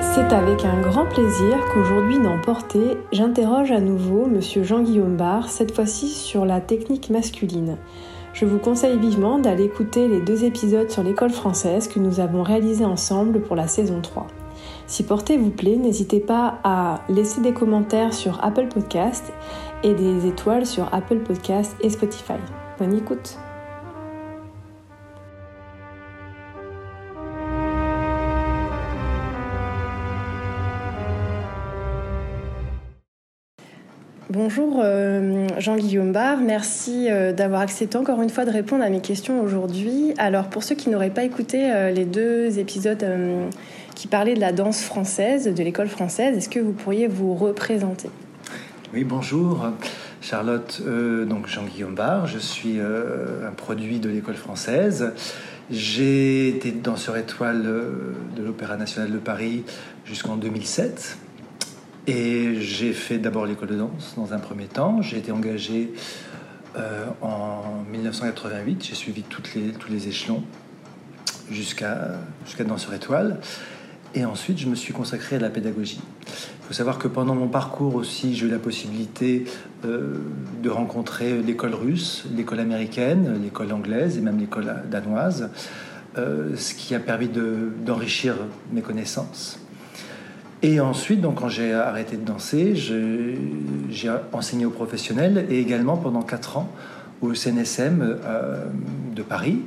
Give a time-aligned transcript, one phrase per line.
[0.00, 5.72] C'est avec un grand plaisir qu'aujourd'hui dans Portée, j'interroge à nouveau Monsieur Jean-Guillaume Barre, cette
[5.72, 7.76] fois-ci sur la technique masculine.
[8.32, 12.42] Je vous conseille vivement d'aller écouter les deux épisodes sur l'école française que nous avons
[12.42, 14.26] réalisés ensemble pour la saison 3.
[14.88, 19.32] Si Portée vous plaît, n'hésitez pas à laisser des commentaires sur Apple Podcast
[19.84, 22.40] et des étoiles sur Apple Podcast et Spotify.
[22.82, 23.38] Bonne écoute.
[34.30, 39.00] Bonjour euh, Jean-Guillaume Barre, merci euh, d'avoir accepté encore une fois de répondre à mes
[39.00, 40.14] questions aujourd'hui.
[40.18, 43.06] Alors pour ceux qui n'auraient pas écouté euh, les deux épisodes
[43.94, 48.10] qui parlaient de la danse française, de l'école française, est-ce que vous pourriez vous représenter?
[48.92, 49.68] Oui, bonjour
[50.22, 50.80] Charlotte,
[51.28, 55.12] donc Jean-Guillaume Barre, je suis un produit de l'école française.
[55.70, 59.64] J'ai été danseur étoile de l'Opéra national de Paris
[60.04, 61.18] jusqu'en 2007.
[62.06, 65.02] Et j'ai fait d'abord l'école de danse dans un premier temps.
[65.02, 65.92] J'ai été engagé
[66.76, 68.84] euh, en 1988.
[68.84, 69.22] J'ai suivi
[69.54, 70.42] les, tous les échelons
[71.50, 73.38] jusqu'à jusqu'à danseur étoile.
[74.14, 76.00] Et ensuite, je me suis consacré à la pédagogie.
[76.26, 79.44] Il faut savoir que pendant mon parcours aussi, j'ai eu la possibilité
[79.84, 80.18] euh,
[80.62, 85.50] de rencontrer l'école russe, l'école américaine, l'école anglaise et même l'école danoise,
[86.18, 87.28] euh, ce qui a permis
[87.84, 88.36] d'enrichir
[88.70, 89.58] mes connaissances.
[90.62, 96.22] Et ensuite, donc, quand j'ai arrêté de danser, j'ai enseigné aux professionnels et également pendant
[96.22, 96.70] 4 ans
[97.22, 98.64] au CNSM euh,
[99.14, 99.62] de Paris,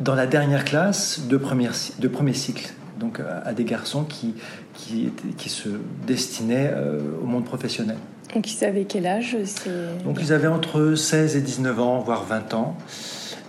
[0.00, 4.34] dans la dernière classe de, première, de premier cycle, donc à des garçons qui,
[4.74, 5.68] qui, qui se
[6.06, 7.96] destinaient euh, au monde professionnel.
[8.34, 9.36] Donc ils avaient quel âge
[10.04, 12.76] Donc ils avaient entre 16 et 19 ans, voire 20 ans.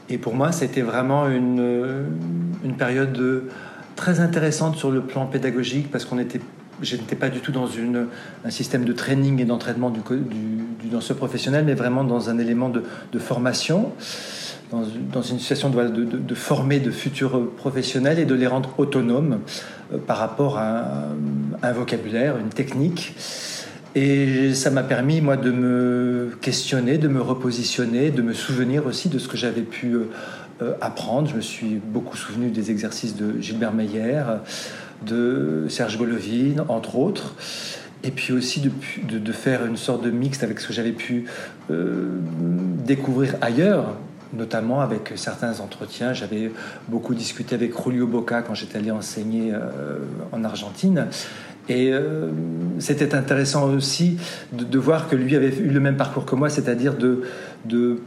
[0.10, 2.06] Et pour moi, c'était vraiment une,
[2.64, 3.50] une période de
[3.96, 6.40] très intéressante sur le plan pédagogique parce qu'on était
[6.82, 8.08] je n'étais pas du tout dans une,
[8.46, 12.70] un système de training et d'entraînement du, du, danseur professionnel, mais vraiment dans un élément
[12.70, 13.92] de, de formation,
[14.72, 19.40] dans, une situation de, former de futurs professionnels et de les rendre autonomes
[19.94, 21.08] euh, par rapport à
[21.64, 23.16] un, vocabulaire, une technique.
[23.96, 29.10] Et ça m'a permis, moi, de me questionner, de me repositionner, de me souvenir aussi
[29.10, 30.10] de ce que j'avais pu euh,
[30.62, 31.28] euh, apprendre.
[31.28, 34.24] Je me suis beaucoup souvenu des exercices de Gilbert Meyer,
[35.06, 37.34] de Serge Golovin, entre autres.
[38.04, 41.26] Et puis aussi de, faire une sorte de mixte avec ce que j'avais pu
[42.86, 43.98] découvrir ailleurs,
[44.34, 46.14] notamment avec certains entretiens.
[46.14, 46.52] J'avais
[46.88, 50.00] beaucoup discuté avec Julio Boca quand j'étais allé enseigner euh,
[50.32, 51.08] en Argentine.
[51.68, 51.94] Et
[52.80, 54.18] c'était intéressant aussi
[54.54, 57.22] de, de, voir que lui avait eu le même parcours que moi, c'est-à-dire de,
[57.66, 58.00] de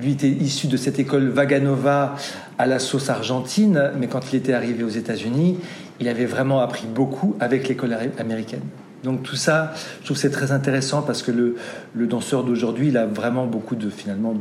[0.00, 2.14] lui était issu de cette école Vaganova
[2.58, 5.58] à la sauce argentine, mais quand il était arrivé aux États-Unis,
[6.00, 8.62] il avait vraiment appris beaucoup avec l'école américaine.
[9.04, 11.56] Donc tout ça, je trouve c'est très intéressant parce que le,
[11.94, 14.34] le danseur d'aujourd'hui, il a vraiment beaucoup de finalement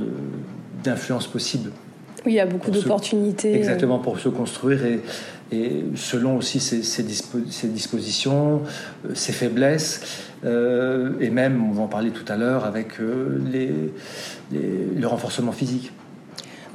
[0.83, 1.71] d'influence possible.
[2.25, 3.53] Oui, il y a beaucoup d'opportunités.
[3.53, 3.57] Euh.
[3.57, 5.01] Exactement, pour se construire et,
[5.51, 8.63] et selon aussi ses, ses, dispositions,
[9.05, 10.01] euh, ses faiblesses,
[10.44, 12.99] euh, et même, on va en parler tout à l'heure, avec
[13.51, 13.71] les,
[14.51, 15.91] le renforcement physique.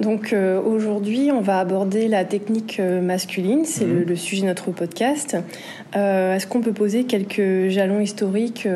[0.00, 0.34] Donc
[0.64, 4.16] aujourd'hui, on va aborder la technique masculine, c'est le, mhm.
[4.16, 5.36] sujet de notre podcast.
[5.92, 8.66] Est-ce qu'on peut poser quelques jalons historiques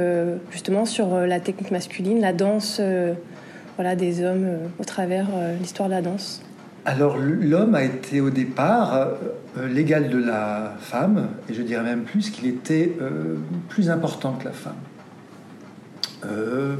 [0.50, 2.80] justement sur la technique masculine, la danse
[3.76, 4.46] voilà, des hommes
[4.78, 5.28] au travers
[5.60, 6.42] l'histoire de la danse?
[6.84, 9.08] Alors l'homme a été au départ
[9.56, 13.36] euh, l'égal de la femme, et je dirais même plus qu'il était euh,
[13.68, 14.74] plus important que la femme.
[16.26, 16.76] Euh,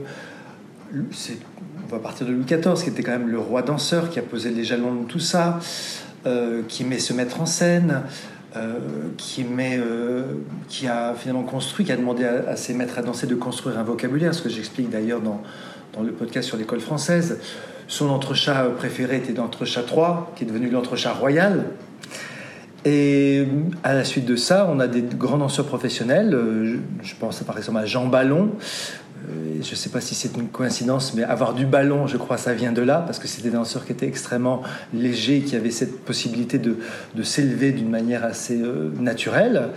[1.84, 4.22] on va partir de Louis XIV, qui était quand même le roi danseur, qui a
[4.22, 5.58] posé les jalons de tout ça,
[6.68, 8.02] qui aimait se mettre en scène,
[9.18, 9.78] qui, met,
[10.68, 13.82] qui a finalement construit, qui a demandé à, ses maîtres à danser de construire un
[13.82, 15.42] vocabulaire, ce que j'explique d'ailleurs dans,
[15.92, 17.38] dans le podcast sur l'école française.
[17.86, 21.64] Son entrechat préféré était l'entrechat 3, qui est devenu l'entrechat royal.
[22.84, 23.46] Et
[23.82, 26.34] à la suite de ça, on a des grands danseurs professionnels.
[26.34, 28.50] Euh, je pense par exemple à Jean Ballon.
[29.28, 32.36] Euh, je ne sais pas si c'est une coïncidence, mais avoir du ballon, je crois,
[32.36, 34.62] ça vient de là, parce que c'était des danseurs qui étaient extrêmement
[34.92, 36.76] légers, qui avaient cette possibilité de,
[37.22, 39.70] s'élever d'une manière assez euh, naturelle.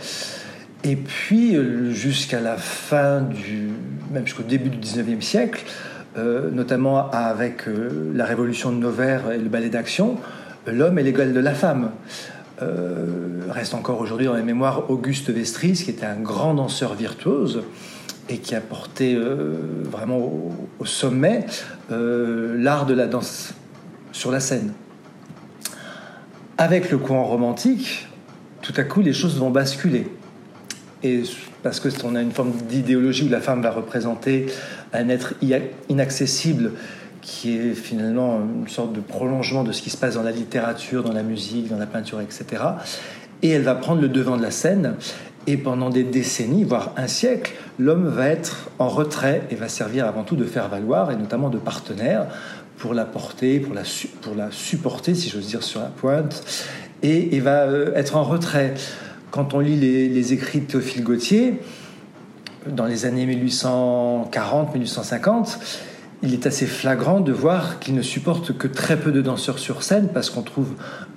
[0.84, 1.58] Et puis,
[1.92, 3.70] jusqu'à la fin du,
[4.12, 5.66] même jusqu'au début du 19e siècle,
[6.18, 10.18] euh, notamment avec euh, la révolution de Nevers et le ballet d'action,
[10.66, 11.92] l'homme est l'égal de la femme.
[12.64, 17.62] Euh, reste encore aujourd'hui dans les mémoires Auguste Vestris, qui était un grand danseur virtuose,
[18.30, 19.18] et qui a porté
[19.90, 20.18] vraiment
[20.80, 21.46] au, sommet
[21.90, 23.54] l'art de la danse
[24.12, 24.74] sur la scène.
[26.58, 28.08] Avec le courant romantique,
[28.62, 30.08] tout à coup, les choses vont basculer.
[31.04, 31.24] Et
[31.64, 34.48] parce que on a une forme d'idéologie où la femme va représenter
[34.94, 35.36] un être
[35.90, 36.72] inaccessible
[37.22, 41.04] qui est finalement une sorte de prolongement de ce qui se passe dans la littérature,
[41.04, 42.46] dans la musique, dans la peinture, etc.
[43.42, 44.96] Et elle va prendre le devant de la scène.
[45.48, 50.06] Et pendant des décennies, voire un siècle, l'homme va être en retrait et va servir
[50.06, 52.28] avant tout de faire valoir, et notamment de partenaire,
[52.78, 53.84] pour la porter, pour la,
[54.22, 56.44] pour la supporter, si j'ose dire, sur la pointe,
[57.02, 58.74] et, va euh, être en retrait.
[59.32, 61.62] Quand on lit les, les écrits de Théophile Gautier,
[62.68, 65.58] dans les années 1840-1850,
[66.24, 69.84] il est assez flagrant de voir qu'il ne supporte que très peu de danseurs sur
[69.84, 70.70] scène parce qu'on trouve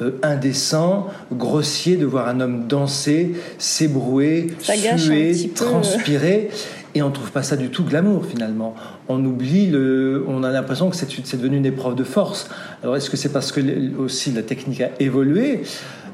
[0.02, 6.50] euh, indécent, grossier de voir un homme danser, s'ébrouer, suer, transpirer.
[6.94, 8.74] Et on ne trouve pas ça du tout glamour finalement.
[9.08, 12.50] On oublie, le, on a l'impression que c'est devenu une épreuve de force.
[12.82, 13.60] Alors est-ce que c'est parce que
[13.96, 15.62] aussi la technique a évolué?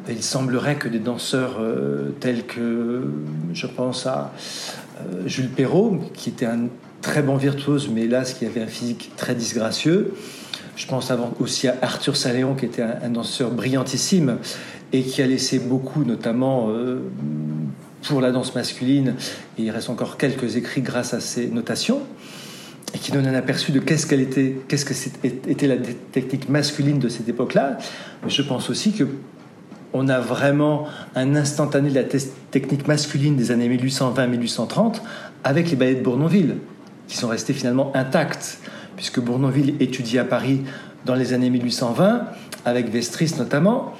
[0.09, 3.09] Il semblerait que des danseurs euh, tels que,
[3.53, 4.33] je pense à
[5.01, 6.69] euh, Jules Perrault, qui était un
[7.03, 10.15] très bon virtuose, mais hélas qui avait un physique très disgracieux.
[10.77, 11.11] Je pense
[11.41, 14.39] aussi à Arthur Saléon, qui était un, danseur brillantissime
[14.93, 17.01] et qui a laissé beaucoup, notamment euh,
[18.03, 19.15] pour la danse masculine.
[19.59, 22.03] Il reste encore quelques écrits grâce à ses notations
[22.95, 24.95] et qui donne un aperçu de qu'est-ce qu'elle était, qu'est-ce que
[25.49, 25.77] était la
[26.13, 27.79] technique masculine de cette époque-là.
[28.23, 29.05] Mais je pense aussi que
[29.93, 32.05] on a vraiment un instantané de la
[32.51, 34.97] technique masculine des années 1820-1830
[35.43, 36.57] avec les ballets de Bournonville
[37.09, 38.59] qui sont restés finalement intacts,
[38.97, 40.63] puisque Bournonville étudie à Paris
[41.05, 42.23] dans les années 1820,
[42.65, 43.95] avec Vestris notamment,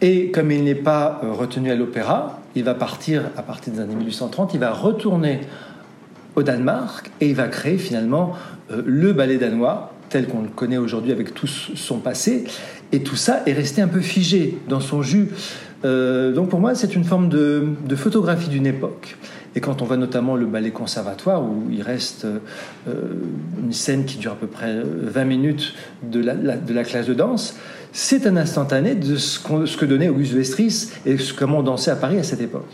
[0.00, 3.80] et comme il n'est pas euh, retenu à l'opéra, il va partir à partir des
[3.80, 5.40] années 1830, il va retourner
[6.36, 8.34] au Danemark et il va créer finalement
[8.70, 12.44] euh, le ballet danois tel qu'on le connaît aujourd'hui avec tout son passé.
[12.92, 15.28] Et tout ça est resté un peu figé dans son jus.
[15.84, 19.18] Euh, donc pour moi, c'est une forme de photographie d'une époque.
[19.54, 22.38] Et quand on voit notamment le ballet conservatoire, où il reste euh,
[23.62, 27.56] une scène qui dure à peu près 20 minutes de la, classe de danse,
[27.92, 32.18] c'est un instantané de ce, que donnait Auguste Vestris et comment on dansait à Paris
[32.18, 32.68] à cette époque.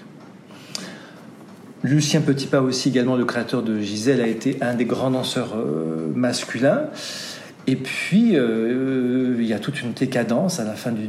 [1.85, 6.11] Lucien Petitpas aussi, également le créateur de Gisèle, a été un des grands danseurs euh,
[6.15, 6.85] masculins.
[7.67, 11.09] Et puis, euh, il y a toute une décadence à la fin du,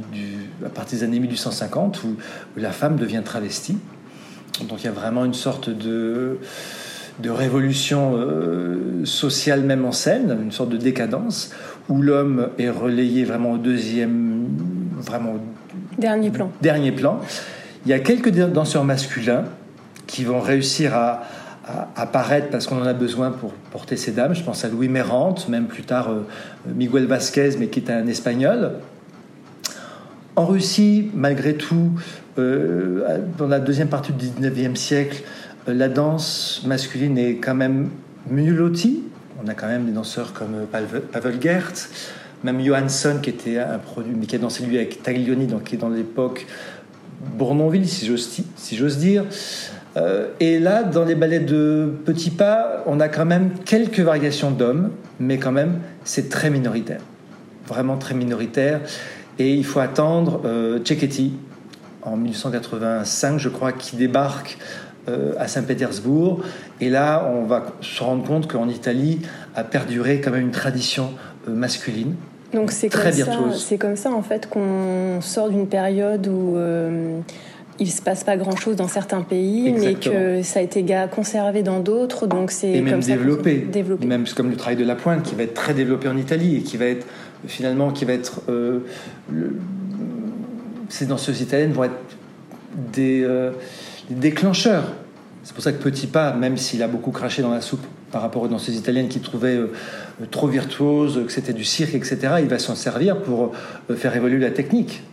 [0.65, 2.15] à partir des années 1850 où
[2.57, 3.77] la femme devient travestie.
[4.63, 6.37] Donc il y a vraiment une sorte de,
[7.19, 11.51] de révolution euh, sociale même en scène, une sorte de décadence,
[11.89, 14.47] où l'homme est relayé vraiment au deuxième,
[14.97, 15.35] vraiment
[15.97, 16.51] dernier plan.
[16.61, 17.19] Dernier plan.
[17.85, 19.45] Il y a quelques danseurs masculins
[20.07, 21.23] qui vont réussir à,
[21.95, 24.35] apparaître parce qu'on en a besoin pour porter ces dames.
[24.35, 26.21] Je pense à Louis Mérante, même plus tard euh,
[26.67, 28.73] Miguel Vasquez, mais qui est un espagnol.
[30.35, 31.91] En Russie, malgré tout,
[32.37, 35.23] euh, dans la deuxième partie du 19e siècle,
[35.69, 37.89] euh, la danse masculine est quand même
[38.29, 39.03] mieux lotie.
[39.41, 41.71] On a quand même des danseurs comme euh, Pavel Gert,
[42.43, 45.75] même Johansson qui était un produit, mais qui a dansé lui avec Taglioni, donc qui
[45.75, 46.45] est dans l'époque
[47.37, 49.23] Bournonville, si j'ose dire.
[50.41, 54.91] et là, dans les ballets de petits pas, on a quand même quelques variations d'hommes,
[55.21, 56.99] mais quand même, c'est très minoritaire.
[57.67, 58.81] Vraiment très minoritaire.
[59.39, 60.79] Et il faut attendre euh,
[62.03, 64.57] en 1885, je crois, qui débarque
[65.07, 66.41] euh, à Saint-Pétersbourg.
[66.81, 69.19] Et là, on va se rendre compte qu'en Italie
[69.55, 71.11] a perduré quand même une tradition
[71.47, 72.15] euh, masculine.
[72.53, 77.19] Donc c'est comme, ça, c'est comme ça en fait qu'on sort d'une période où euh,
[77.79, 81.61] il se passe pas grand chose dans certains pays, mais que ça a été conservé
[81.61, 82.27] dans d'autres.
[82.27, 85.43] Donc c'est et même développé, développé, même comme le travail de la pointe qui va
[85.43, 87.05] être très développé en Italie et qui va être
[87.47, 88.79] finalement qui va être euh,
[90.89, 91.93] ces danseuses italiennes vont être
[92.97, 93.51] euh,
[94.09, 94.93] des, déclencheurs.
[95.43, 98.21] C'est pour ça que Petit Pas, même s'il a beaucoup craché dans la soupe par
[98.21, 99.71] rapport aux danseuses italiennes qui trouvaient euh,
[100.31, 103.51] trop virtuoses, que c'était du cirque, etc., il va s'en servir pour
[103.95, 105.03] faire évoluer la technique.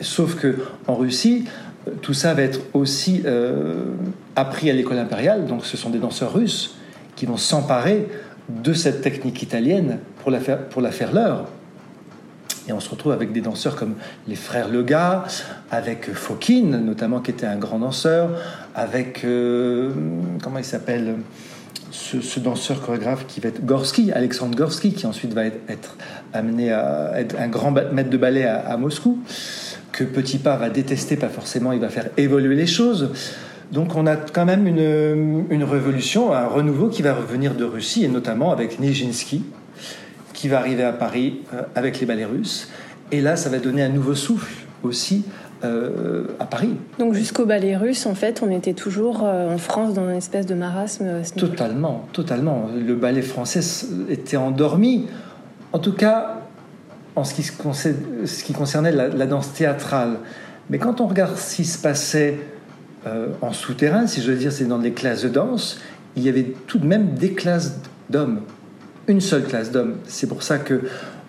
[0.00, 0.56] Sauf que
[0.86, 1.44] en Russie,
[2.02, 3.22] tout ça va être aussi
[4.34, 6.76] appris à l'école impériale, donc ce sont des danseurs russes
[7.16, 8.08] qui vont s'emparer
[8.48, 10.40] de cette technique italienne pour la
[10.90, 11.46] faire leur.
[12.68, 13.94] Et on se retrouve avec des danseurs comme
[14.28, 15.24] les frères Lega,
[15.70, 18.30] avec Fokine, notamment, qui était un grand danseur,
[18.74, 19.24] avec.
[19.24, 19.90] Euh,
[20.42, 21.16] comment il s'appelle
[21.90, 25.96] ce, danseur chorégraphe qui va être Gorsky, Alexandre Gorsky, qui ensuite va être,
[26.32, 29.18] amené à être un grand maître de ballet à, Moscou,
[29.92, 33.10] que Petit Pas va détester, pas forcément, il va faire évoluer les choses.
[33.72, 38.08] Donc on a quand même une, révolution, un renouveau qui va revenir de Russie, et
[38.08, 39.44] notamment avec Nijinsky,
[40.40, 42.68] qui va arriver à Paris euh, avec les ballets russes.
[43.12, 45.24] Et là, ça va donner un nouveau souffle aussi
[45.64, 46.76] euh, à Paris.
[46.98, 50.46] Donc jusqu'au ballet russe, en fait, on était toujours euh, en France dans une espèce
[50.46, 51.22] de marasme.
[51.36, 52.70] totalement, totalement.
[52.74, 53.60] Le ballet français
[54.08, 55.06] était endormi.
[55.74, 56.38] En tout cas,
[57.16, 60.16] en ce qui, ce qui concernait la, la, danse théâtrale.
[60.70, 62.38] Mais quand on regarde ce qui se passait
[63.06, 65.78] euh, en souterrain, si je veux dire, c'est dans les classes de danse,
[66.16, 68.40] il y avait tout de même des classes d'hommes.
[69.10, 69.96] Une seule classe d'hommes.
[70.06, 70.82] C'est pour ça que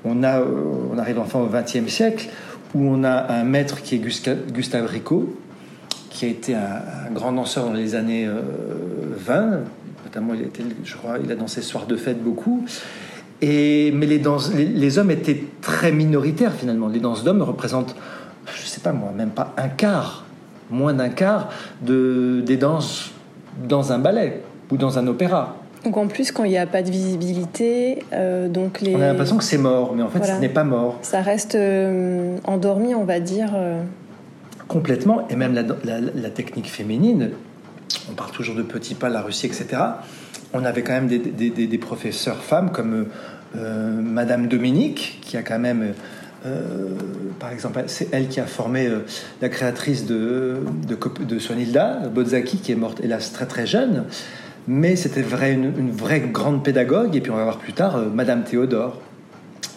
[0.06, 2.30] on, a, on arrive enfin au XXe siècle
[2.76, 5.36] où on a un maître qui est Gustave Rico,
[6.12, 8.30] qui a été un, grand danseur dans les années
[9.18, 9.62] 20, euh,
[10.06, 10.64] notamment il a été,
[11.24, 12.64] il a dansé Soir de fête beaucoup.
[13.42, 14.22] Et, mais les,
[14.56, 16.88] les, hommes étaient très minoritaires finalement.
[16.88, 17.96] Les danses d'hommes représentent,
[18.46, 20.26] je sais pas moi, même pas un quart,
[20.70, 21.50] moins d'un quart
[21.82, 23.10] de, des danses
[23.68, 25.61] dans un ballet ou dans un opéra.
[25.84, 28.96] Donc en plus, quand il n'y a pas de visibilité, euh, donc les...
[28.96, 31.00] On a l'impression que c'est mort, mais en fait, ce n'est pas mort.
[31.02, 33.52] Ça reste euh, endormi, on va dire.
[33.56, 33.82] Euh.
[34.68, 37.32] Complètement, et même la, technique féminine,
[38.10, 39.68] on parle toujours de petits pas, la Russie, etc.
[40.54, 43.08] On avait quand même des, des, professeurs femmes comme
[43.54, 45.94] Madame Dominique, qui a quand même...
[47.40, 48.90] par exemple, c'est elle qui a formé
[49.42, 54.06] la créatrice de, de, de Sonilda, Bozzaki, qui est morte, hélas, très très jeune
[54.68, 57.16] mais c'était vrai, une, vraie grande pédagogue.
[57.16, 59.00] Et puis on va voir plus tard euh, Madame Théodore,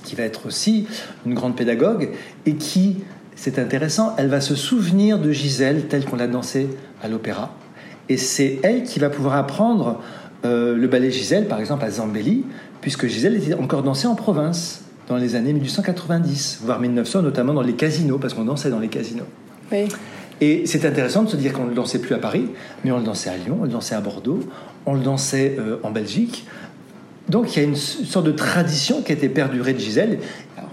[0.04, 0.86] qui va être aussi
[1.26, 2.10] une grande pédagogue
[2.46, 2.98] et qui,
[3.36, 6.68] c'est intéressant, elle va se souvenir de Gisèle telle qu'on l'a dansée
[7.02, 7.54] à l'opéra.
[8.08, 10.00] Et c'est elle qui va pouvoir apprendre
[10.44, 12.44] euh, le ballet Gisèle, par exemple, à Zambelli,
[12.82, 17.62] puisque Gisèle était encore dansée en province dans les années 1890, voire 1900, notamment dans
[17.62, 19.26] les casinos, parce qu'on dansait dans les casinos.
[19.72, 19.88] Oui.
[20.40, 22.48] Et c'est intéressant de se dire qu'on ne le dansait plus à Paris,
[22.84, 24.40] mais on le dansait à Lyon, on le dansait à Bordeaux,
[24.86, 26.46] on le dansait euh, en Belgique.
[27.28, 30.18] Donc il y a une sorte de tradition qui a été perdurée de Gisèle.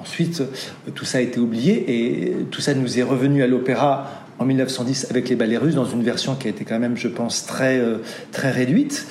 [0.01, 4.09] Ensuite, euh, tout ça a été oublié et tout ça nous est revenu à l'opéra
[4.39, 7.07] en 1910 avec les ballets russes dans une version qui a été quand même, je
[7.07, 7.97] pense, très, euh,
[8.31, 9.05] très réduite.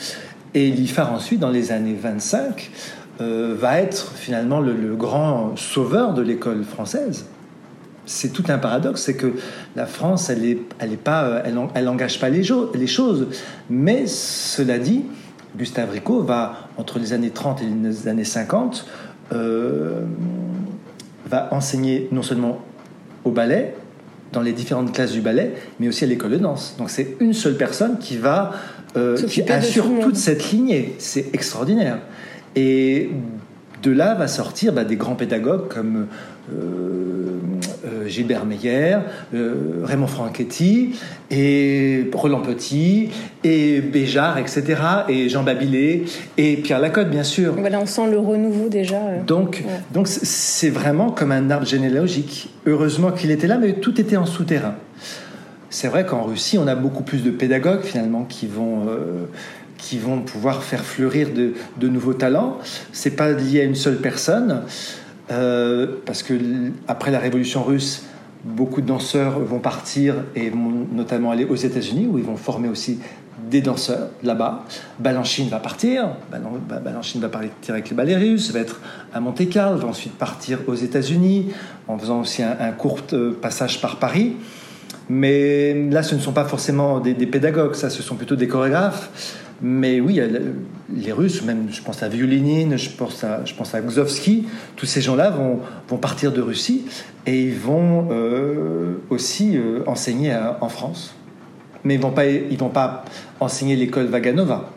[0.55, 2.71] Et l'IFAR ensuite, dans les années 25,
[3.21, 7.27] va être finalement le grand sauveur de l'école française
[8.11, 9.35] c'est tout un paradoxe, c'est que
[9.77, 12.43] la France, elle est, elle est pas, euh, elle, elle engage pas les,
[12.75, 13.29] les, choses.
[13.71, 15.05] Mais cela dit,
[15.57, 18.85] Gustave Rico va entre les années 30 et les années 50
[19.33, 20.01] euh,
[21.29, 22.61] va enseigner non seulement
[23.25, 23.77] au ballet,
[24.33, 26.75] dans les différentes classes du ballet, mais aussi à l'école de danse.
[26.79, 28.53] Donc c'est une seule personne qui va
[28.97, 30.97] euh, qui assure toute cette lignée.
[30.99, 31.99] C'est extraordinaire.
[32.57, 33.11] Et
[33.85, 36.07] de là va sortir bah, des grands pédagogues comme
[38.11, 38.99] Gilbert Meyer,
[39.35, 40.99] euh, Raymond Franchetti,
[41.31, 43.11] et Roland Petit,
[43.45, 46.05] et Béjart, etc., et Jean Babilé,
[46.37, 47.55] et Pierre Lacotte, bien sûr.
[47.57, 48.97] Voilà, on sent le renouveau déjà.
[48.97, 49.23] Euh.
[49.27, 52.51] Donc, donc c'est vraiment comme un arbre généalogique.
[52.67, 54.75] Heureusement qu'il était là, mais tout était en souterrain.
[55.71, 58.89] C'est vrai qu'en Russie, on a beaucoup plus de pédagogues finalement qui vont
[59.79, 62.59] qui vont pouvoir faire fleurir de, de nouveaux talents.
[62.93, 64.63] C'est pas lié à une seule personne.
[65.31, 66.35] Euh, parce que
[66.89, 68.05] après la révolution russe,
[68.45, 72.69] beaucoup de danseurs vont partir et vont notamment aller aux États-Unis où ils vont former
[72.69, 72.99] aussi
[73.49, 74.65] des danseurs là-bas.
[74.99, 78.81] Balanchine va partir, Balanchine va partir avec les ballets russes, va être
[79.13, 81.53] à Monte-Carlo, va ensuite partir aux États-Unis
[81.89, 84.37] en faisant aussi un, court euh, passage par Paris.
[85.09, 88.47] Mais là, ce ne sont pas forcément des, des pédagogues, ça, ce sont plutôt des
[88.47, 89.11] chorégraphes.
[89.63, 90.21] Mais oui,
[90.95, 94.87] les Russes, même je pense à Violinine, je pense à, je pense à Gzovsky, tous
[94.87, 96.87] ces gens-là vont, vont partir de Russie
[97.27, 101.15] et ils vont euh, aussi euh, enseigner en France.
[101.85, 103.05] Mais ils ne vont, pas, ils vont pas
[103.39, 104.71] enseigner l'école Vaganova,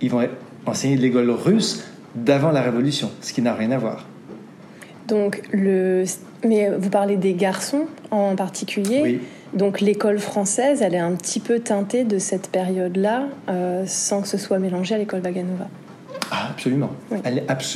[0.00, 0.26] ils vont
[0.66, 4.06] enseigner l'école russe d'avant la Révolution, ce qui n'a rien à voir.
[5.08, 6.04] Donc, le...
[6.44, 9.00] mais vous parlez des garçons en particulier.
[9.02, 9.20] Oui.
[9.54, 14.28] Donc l'école française, elle est un petit peu teintée de cette période-là, euh, sans que
[14.28, 15.68] ce soit mélangé à l'école Vaganova.
[16.30, 16.90] Ah, absolument.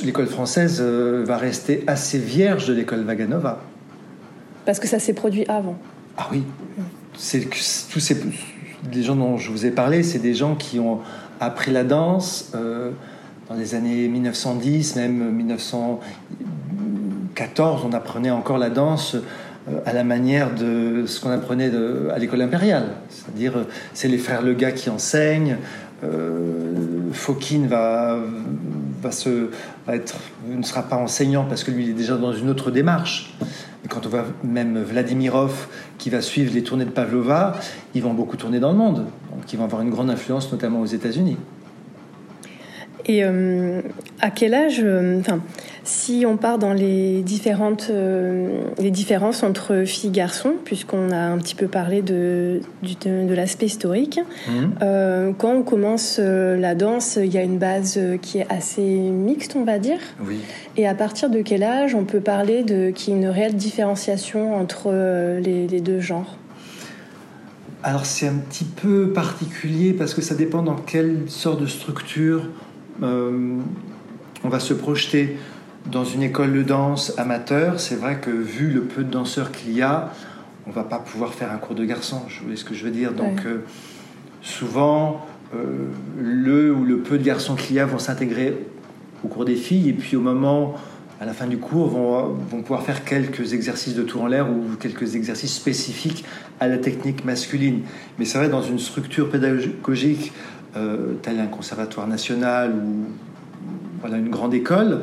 [0.05, 3.61] L'école française euh, va rester assez vierge de l'école Vaganova.
[4.67, 5.77] Parce que ça s'est produit avant.
[6.19, 6.45] Ah oui.
[7.17, 8.17] C'est tous ces
[8.91, 11.01] les gens dont je vous ai parlé, c'est des gens qui ont
[11.41, 12.91] appris la danse euh,
[13.49, 17.83] dans les années 1910, même 1914.
[17.85, 19.17] On apprenait encore la danse
[19.85, 21.71] à la manière de ce qu'on apprenait
[22.13, 22.89] à l'école impériale.
[23.09, 23.65] C'est-à-dire, euh,
[23.95, 25.57] c'est les frères Lega qui enseignent.
[26.05, 28.19] Euh, Fokine va,
[29.03, 29.51] va, se,
[29.87, 30.17] va être,
[30.49, 33.35] ne sera pas enseignant parce que lui, il est déjà dans une autre démarche.
[33.85, 37.55] Et quand on voit même Vladimirov, qui va suivre les tournées de Pavlova,
[37.95, 39.07] ils vont beaucoup tourner dans le monde.
[39.31, 41.37] Donc ils vont avoir une grande influence, notamment aux États-Unis.
[43.07, 44.85] Et à quel âge,
[45.85, 51.19] si on part dans les différentes euh, les différences entre filles et garçons, puisqu'on a
[51.19, 54.75] un petit peu parlé de, de, l'aspect historique, mhm.
[54.83, 58.83] euh, quand on commence euh, la danse, il y a une base qui est assez
[58.83, 59.99] mixte, on va dire.
[60.25, 60.39] Oui.
[60.77, 63.57] Et à partir de quel âge on peut parler de qu'il y a une réelle
[63.57, 64.91] différenciation entre
[65.41, 66.37] les, les deux genres?
[67.83, 72.49] Alors c'est un petit peu particulier parce que ça dépend dans quelle sorte de structure
[73.03, 75.37] on va se projeter
[75.87, 79.73] dans une école de danse amateur, c'est vrai que vu le peu de danseurs qu'il
[79.73, 80.13] y a,
[80.67, 82.91] on va pas pouvoir faire un cours de garçon, je vois ce que je veux
[82.91, 83.13] dire.
[83.13, 83.65] Donc euh,
[84.43, 88.67] souvent, euh, le ou le peu de garçons qu'il y a vont s'intégrer
[89.25, 90.75] au cours des filles, et puis au moment,
[91.21, 94.51] à la fin du cours, vont, vont pouvoir faire quelques exercices de tour en l'air
[94.51, 96.25] ou quelques exercices spécifiques
[96.59, 97.83] à la technique masculine.
[98.19, 100.33] Mais c'est vrai, dans une structure pédagogique,
[100.77, 103.05] euh, tel un conservatoire national ou
[104.01, 105.03] voilà, une grande école,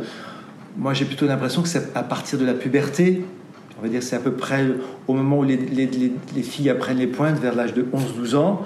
[0.77, 3.23] moi, j'ai plutôt l'impression que c'est à partir de la puberté,
[3.79, 4.65] on va dire c'est à peu près
[5.07, 8.61] au moment où les, filles apprennent les pointes, vers l'âge de 11-12 ans,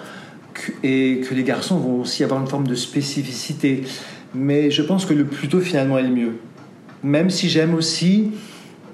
[0.84, 3.84] et que les garçons vont aussi avoir une forme de spécificité.
[4.36, 6.34] Mais je pense que le plus tôt, finalement, est le mieux.
[7.04, 8.32] Même si j'aime aussi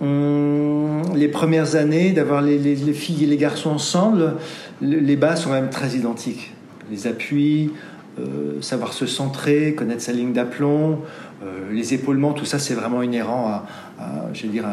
[0.02, 4.36] les premières années d'avoir les, filles et les garçons ensemble,
[4.82, 6.54] les bases sont quand même très identiques.
[6.90, 7.72] Les appuis,
[8.20, 11.00] euh, savoir se centrer, connaître sa ligne d'aplomb,
[11.44, 13.64] euh, les épaulements, tout ça, c'est vraiment inhérent
[14.00, 14.66] à, je veux dire,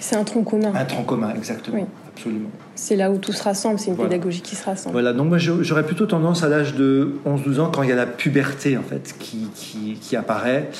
[0.00, 0.72] c'est un tronc commun.
[0.74, 2.50] Un tronc commun, exactement, absolument.
[2.74, 4.92] C'est là où tout se rassemble, c'est une pédagogie qui se rassemble.
[4.92, 7.96] Voilà, donc moi j'aurais plutôt tendance à l'âge de 11-12 ans, quand il y a
[7.96, 10.70] la puberté en fait qui, qui, qui apparaît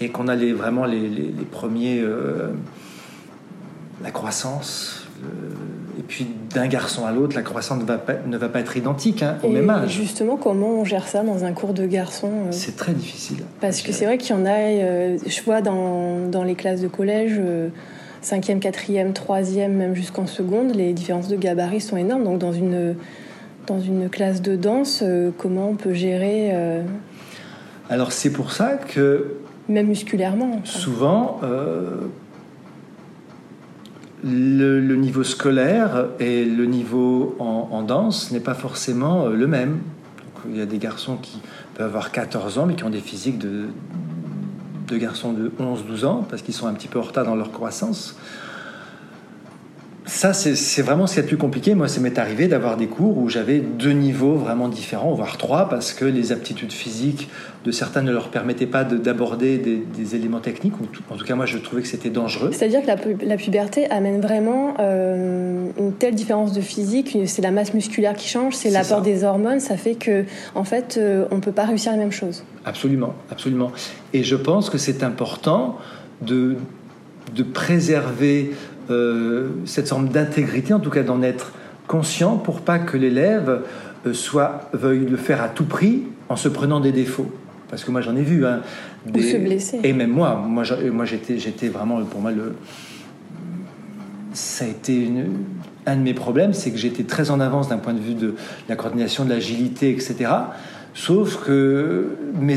[0.00, 2.00] et qu'on a les, vraiment les, les, premiers.
[2.00, 2.50] Euh,
[4.02, 5.06] la croissance,
[5.98, 8.76] et puis d'un garçon à l'autre, la croissance ne va pas, ne va pas être
[8.76, 9.90] identique hein, au même âge.
[9.90, 12.52] Justement, comment on gère ça dans un cours de garçon euh?
[12.52, 13.38] C'est très difficile.
[13.60, 16.80] Parce que c'est vrai qu'il y en a, euh, je vois dans, dans, les classes
[16.82, 17.40] de collège,
[18.22, 22.24] 5e, 4e, 3e, même jusqu'en seconde, les différences de gabarit sont énormes.
[22.24, 22.94] Donc dans une,
[23.66, 26.52] dans une classe de danse, euh, comment on peut gérer
[27.88, 29.36] Alors c'est pour ça que...
[29.68, 30.60] Même musculairement.
[30.64, 31.40] Souvent
[34.26, 39.78] le, niveau scolaire et le niveau en, danse n'est pas forcément euh, le même.
[40.48, 41.40] il y a des garçons qui
[41.74, 43.66] peuvent avoir 14 ans mais qui ont des physiques de,
[44.88, 47.52] de garçons de 11-12 ans parce qu'ils sont un petit peu en retard dans leur
[47.52, 48.16] croissance
[50.06, 51.74] ça, c'est vraiment ce qui est le plus compliqué.
[51.74, 55.68] Moi, ça m'est arrivé d'avoir des cours où j'avais deux niveaux vraiment différents, voire trois,
[55.68, 57.28] parce que les aptitudes physiques
[57.64, 60.74] de certains ne leur permettaient pas d'aborder des, éléments techniques.
[61.10, 62.50] En tout cas, moi, je trouvais que c'était dangereux.
[62.52, 67.18] C'est-à-dire que la, puberté amène vraiment euh, une telle différence de physique.
[67.26, 69.58] C'est la masse musculaire qui change, c'est l'apport des hormones.
[69.58, 72.44] Ça fait que, en fait, euh, on ne peut pas réussir la même chose.
[72.64, 73.72] Absolument, absolument.
[74.12, 75.78] Et je pense que c'est important
[76.22, 76.56] de,
[77.34, 78.52] de préserver
[78.90, 81.52] euh, cette forme d'intégrité, en tout cas d'en être
[81.86, 83.62] conscient pour pas que l'élève
[84.06, 87.30] euh, soit veuille le faire à tout prix en se prenant des défauts.
[87.68, 88.46] Parce que moi j'en ai vu.
[88.46, 88.60] Hein,
[89.06, 89.20] des...
[89.20, 89.80] Ou se blesser.
[89.82, 90.64] Et même moi, moi,
[91.04, 92.54] j'étais, j'étais vraiment, pour moi, le...
[94.32, 95.26] ça a été une...
[95.86, 98.34] un de mes problèmes, c'est que j'étais très en avance d'un point de vue de
[98.68, 100.30] la coordination, de l'agilité, etc.
[100.94, 102.56] Sauf que mes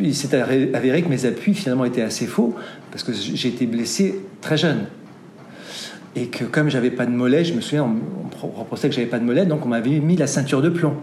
[0.00, 2.54] il s'est avéré que mes appuis finalement étaient assez faux
[2.92, 4.86] parce que j'ai été blessé très jeune.
[6.16, 9.18] Et que comme j'avais pas de mollet, je me souviens, on, reprochait que j'avais pas
[9.18, 10.96] de mollet, donc on m'avait mis la ceinture de plomb.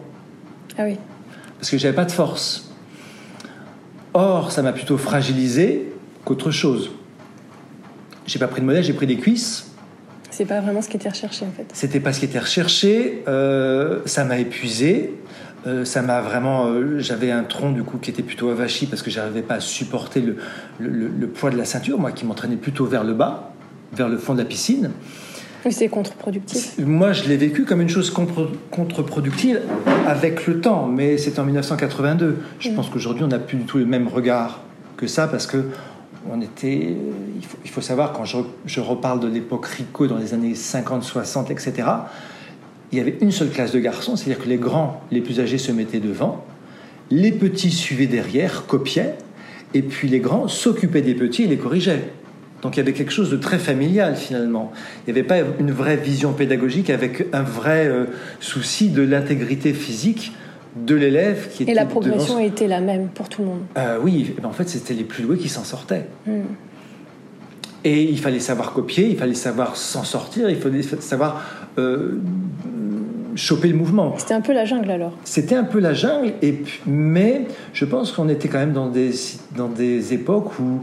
[0.77, 0.97] Ah oui.
[1.59, 2.71] Parce que j'avais pas de force.
[4.13, 5.93] Or, ça m'a plutôt fragilisé
[6.25, 6.91] qu'autre chose.
[8.25, 9.71] J'ai pas pris de mollet, j'ai pris des cuisses.
[10.29, 11.65] C'est pas vraiment ce qui était recherché en fait.
[11.73, 13.23] C'était pas ce qui était recherché.
[13.27, 15.13] Euh, ça m'a épuisé.
[15.65, 16.67] Euh, ça m'a vraiment.
[16.67, 19.59] Euh, j'avais un tronc du coup qui était plutôt avachi parce que j'arrivais pas à
[19.59, 20.37] supporter le,
[20.79, 23.53] le, poids de la ceinture, moi qui m'entraînais plutôt vers le bas
[23.93, 24.91] vers le fond de la piscine.
[25.69, 26.77] c'est contre-productif.
[26.79, 28.11] Moi, je l'ai vécu comme une chose
[28.71, 29.61] contre-productive
[30.05, 32.37] avec le temps, mais c'est en 1982.
[32.59, 32.75] Je mm.
[32.75, 34.61] pense qu'aujourd'hui, on n'a plus du tout le même regard
[34.95, 35.65] que ça parce que
[36.29, 36.95] on était.
[37.63, 41.51] Il faut, savoir, quand je, je reparle de l'époque RICO dans les années 50, 60,
[41.51, 41.87] etc.,
[42.91, 45.57] il y avait une seule classe de garçons, c'est-à-dire que les grands, les plus âgés
[45.57, 46.45] se mettaient devant,
[47.11, 49.15] les petits suivaient derrière, copiaient,
[49.73, 52.09] et puis les grands s'occupaient des petits et les corrigeaient.
[52.67, 54.73] Donc il y avait quelque chose de très familial finalement.
[55.07, 58.07] Il n'y avait pas une vraie vision pédagogique avec un vrai euh,
[58.41, 60.33] souci de l'intégrité physique
[60.75, 61.71] de l'élève qui était.
[61.71, 63.61] Et la progression était la même pour tout le monde.
[63.77, 66.07] Euh, oui, en fait c'était les plus doués qui s'en sortaient.
[66.25, 66.41] Hmm.
[67.85, 71.45] Et il fallait savoir copier, il fallait savoir s'en sortir, il fallait savoir
[71.77, 72.19] euh,
[73.35, 74.13] choper le mouvement.
[74.17, 75.13] C'était un peu la jungle alors.
[75.23, 79.11] C'était un peu la jungle, et, mais je pense qu'on était quand même dans des,
[79.55, 80.81] dans des époques où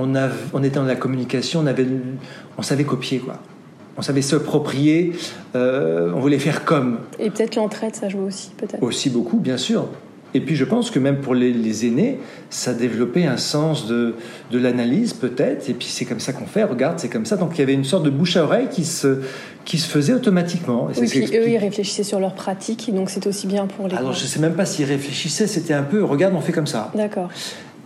[0.00, 0.12] on,
[0.52, 1.86] on était dans la communication, on, avait,
[2.58, 3.38] on savait copier quoi.
[3.96, 5.12] On savait s'approprier,
[5.54, 7.00] euh, on voulait faire comme.
[7.18, 8.82] Et peut-être l'entraide, ça joue aussi, peut-être.
[8.82, 9.88] Aussi beaucoup, bien sûr.
[10.32, 12.18] Et puis je pense que même pour les, aînés,
[12.50, 14.14] ça développait un sens de,
[14.50, 15.68] de l'analyse peut-être.
[15.68, 17.36] Et puis c'est comme ça qu'on fait, regarde, c'est comme ça.
[17.36, 19.22] Donc il y avait une sorte de bouche à oreille qui se,
[19.64, 20.88] qui se faisait automatiquement.
[20.90, 23.96] Et oui, puis eux, ils réfléchissaient sur leur pratique, donc c'est aussi bien pour les...
[23.96, 26.68] Alors je ne sais même pas s'ils réfléchissaient, c'était un peu, regarde, on fait comme
[26.68, 26.92] ça.
[26.94, 27.28] D'accord.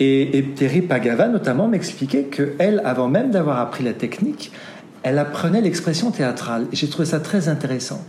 [0.01, 4.51] Et, et Terry Pagava notamment m'expliquait qu'elle, avant même d'avoir appris la technique,
[5.03, 6.67] elle apprenait l'expression théâtrale.
[6.73, 8.05] Et j'ai trouvé ça très intéressant.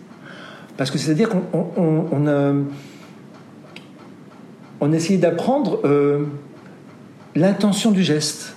[0.78, 2.62] Parce que c'est-à-dire qu'on on, on, euh,
[4.82, 6.26] on essayait d'apprendre euh,
[7.36, 8.56] l'intention du geste,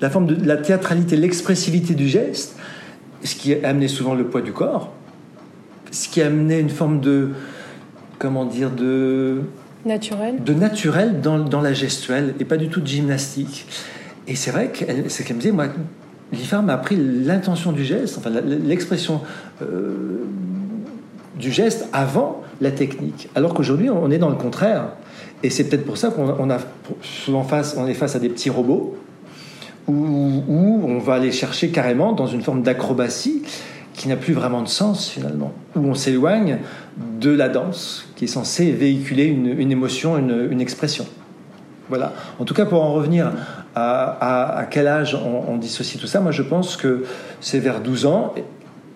[0.00, 2.56] la forme de la théâtralité, l'expressivité du geste,
[3.22, 4.92] ce qui amenait souvent le poids du corps,
[5.90, 7.30] ce qui amenait une forme de,
[8.18, 9.42] comment dire, de
[9.84, 13.66] de naturel dans, la gestuelle et pas du tout de gymnastique.
[14.26, 15.66] Et c'est vrai que c'est qu'elle me disait, moi,
[16.32, 19.20] l'IFAR m'a appris l'intention du geste, enfin l'expression
[19.62, 20.24] euh,
[21.38, 23.28] du geste avant la technique.
[23.34, 24.88] Alors qu'aujourd'hui, on est dans le contraire.
[25.42, 28.96] Et c'est peut-être pour ça qu'on on est face à des petits robots
[29.86, 33.42] où, on va aller chercher carrément dans une forme d'acrobatie
[33.92, 36.58] qui n'a plus vraiment de sens finalement, où on s'éloigne
[37.20, 41.06] de la danse qui est censée véhiculer une, émotion, une, expression.
[41.88, 42.12] Voilà.
[42.38, 43.32] En tout cas, pour en revenir
[43.74, 47.04] à, quel âge on, dissocie tout ça Moi, je pense que
[47.40, 48.34] c'est vers 12 ans,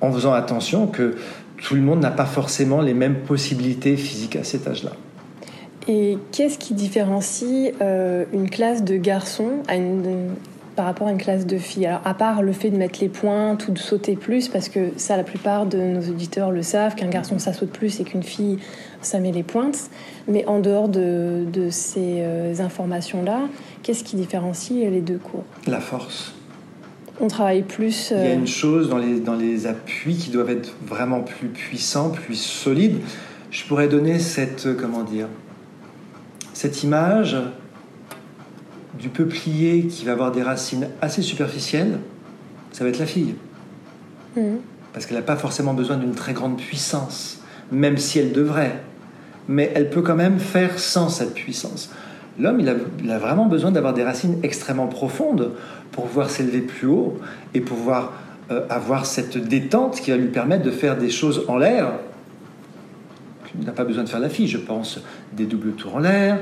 [0.01, 1.17] en faisant attention que
[1.63, 4.93] tout le monde n'a pas forcément les mêmes possibilités physiques à cet âge-là.
[5.89, 9.63] Et qu'est-ce qui différencie euh, une classe de garçons
[10.77, 11.87] par rapport à une classe de filles?
[11.87, 14.91] Alors, à part le fait de mettre les pointes ou de sauter plus, parce que
[14.99, 18.23] ça, la plupart de nos auditeurs le savent, qu'un garçon, ça saute plus et qu'une
[18.23, 18.59] fille,
[19.03, 19.91] ça met les pointes.
[20.27, 23.49] Mais en dehors de, ces euh, informations-là,
[23.83, 25.45] qu'est-ce qui différencie les deux cours?
[25.67, 26.35] La force.
[27.21, 28.11] On travaille plus.
[28.11, 31.21] Il y a euh, une chose dans les, dans les appuis qui doivent être vraiment
[31.21, 32.99] plus puissants, plus solides.
[33.51, 35.27] Je pourrais donner cette, euh, comment dire,
[36.53, 37.37] cette image
[38.99, 41.99] du peuplier qui va avoir des racines assez superficielles,
[42.73, 43.35] ça va être la fille.
[44.37, 44.59] Mhm.
[44.93, 47.38] Parce qu'elle n'a pas forcément besoin d'une très grande puissance,
[47.71, 48.81] même si elle devrait.
[49.49, 51.91] Mais elle peut quand même faire sans cette puissance.
[52.39, 55.53] L'homme, il a, vraiment besoin d'avoir des racines extrêmement profondes
[55.91, 57.19] pour pouvoir s'élever plus haut
[57.55, 58.13] et pouvoir
[58.51, 61.93] euh, avoir cette détente qui va lui permettre de faire des choses en l'air
[63.59, 65.01] il n'a pas besoin de faire la fille, je pense,
[65.33, 66.39] des doubles tours en l'air,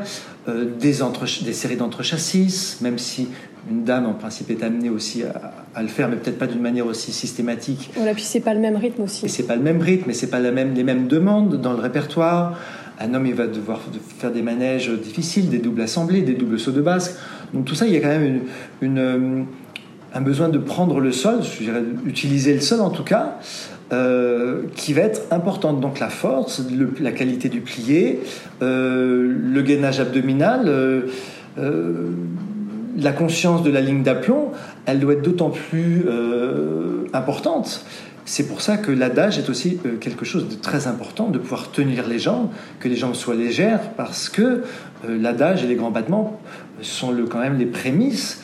[0.48, 3.28] euh, des, séries d'entrechassis, même si
[3.70, 6.86] une dame en principe est amenée aussi à, le faire, mais peut-être pas d'une manière
[6.86, 7.90] aussi systématique.
[7.96, 9.26] Voilà, puis c'est pas le même rythme aussi.
[9.26, 11.72] Et c'est pas le même rythme, et c'est pas la même, les mêmes demandes dans
[11.72, 12.58] le répertoire.
[12.98, 13.80] Un homme, il va devoir
[14.18, 17.14] faire des manèges difficiles, des doubles assemblées, des doubles sauts de basque.
[17.52, 18.40] Donc tout ça, il y a quand même
[18.80, 19.42] une, euh,
[20.14, 23.38] un besoin de prendre le sol, je dirais utiliser le sol en tout cas,
[23.92, 25.80] euh, qui va être importante.
[25.80, 26.62] Donc la force,
[27.00, 28.20] la qualité du plié,
[28.62, 31.02] euh, le gainage abdominal, euh,
[32.96, 34.52] la conscience de la ligne d'aplomb,
[34.86, 36.06] elle doit être d'autant plus
[37.12, 37.84] importante.
[38.24, 42.08] C'est pour ça que l'adage est aussi quelque chose de très important, de pouvoir tenir
[42.08, 42.48] les jambes,
[42.80, 44.64] que les jambes soient légères, parce que
[45.06, 46.40] l'adage et les grands battements
[46.82, 48.42] sont le, quand même les prémices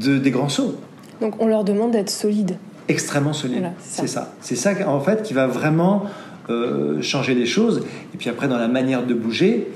[0.00, 0.76] de, des grands sauts.
[1.20, 2.56] Donc on leur demande d'être solides
[2.88, 3.70] extrêmement solide.
[3.80, 4.32] c'est ça.
[4.40, 6.04] C'est ça en fait qui va vraiment
[6.50, 7.84] euh, changer les choses.
[8.14, 9.68] Et puis après, dans la manière de bouger,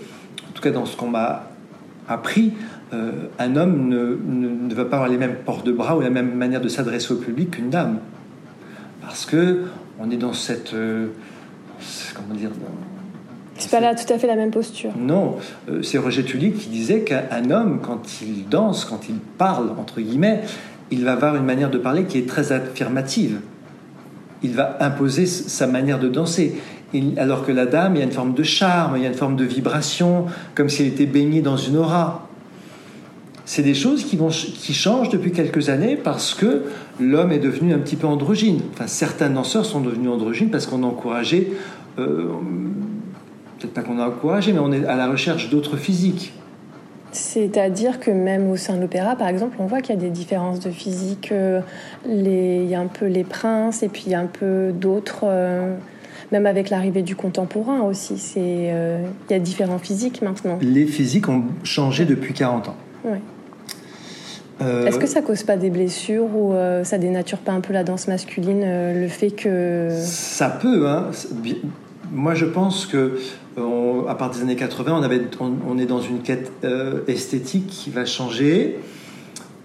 [0.49, 1.51] en tout cas dans ce qu'on m'a
[2.09, 2.53] appris,
[2.93, 6.11] euh, un homme ne, ne, va pas avoir les mêmes ports de bras ou la
[6.11, 7.99] même manière de s'adresser au public qu'une dame.
[9.03, 9.65] Parce que
[9.99, 10.75] on est dans cette.
[10.75, 11.09] Euh,
[12.15, 12.51] comment dire
[13.59, 14.91] c'est pas là tout à fait la même posture.
[14.99, 15.37] Non,
[15.83, 20.43] c'est Roger Tully qui disait qu'un homme, quand il danse, quand il parle, entre guillemets,
[20.91, 23.41] il va avoir une manière de parler qui est très affirmative.
[24.43, 26.61] Il va imposer sa manière de danser.
[27.17, 29.15] alors que la dame, il y a une forme de charme, il y a une
[29.15, 32.29] forme de vibration, comme si elle était baignée dans une aura.
[33.47, 36.65] C'est des choses qui, vont, qui changent depuis quelques années parce que
[37.01, 38.61] l'homme est devenu un petit peu androgyne.
[38.75, 41.53] Enfin, certains danseurs sont devenus androgynes parce qu'on a encouragé,
[41.99, 42.27] euh,
[43.59, 46.33] peut-être pas qu'on a encouragé, mais on est à la recherche d'autres physiques.
[47.13, 50.11] C'est-à-dire que même au sein de l'opéra, par exemple, on voit qu'il y a des
[50.11, 51.31] différences de physique.
[51.33, 51.61] Euh,
[52.07, 55.21] il y a un peu les princes et puis il y a un peu d'autres.
[55.25, 55.77] Euh,
[56.33, 60.59] même avec l'arrivée du contemporain aussi, euh, il y a différents physiques maintenant.
[60.61, 62.77] Les physiques ont changé depuis 40 ans.
[64.61, 68.09] Est-ce que ça cause pas des blessures ou ça dénature pas un peu la danse
[68.09, 69.91] masculine, le fait que...
[69.93, 71.11] Ça peut, hein
[72.13, 73.19] moi, je pense que
[74.09, 77.91] à partir des années 80, on, avait, on, est dans une quête euh, esthétique qui
[77.91, 78.79] va changer.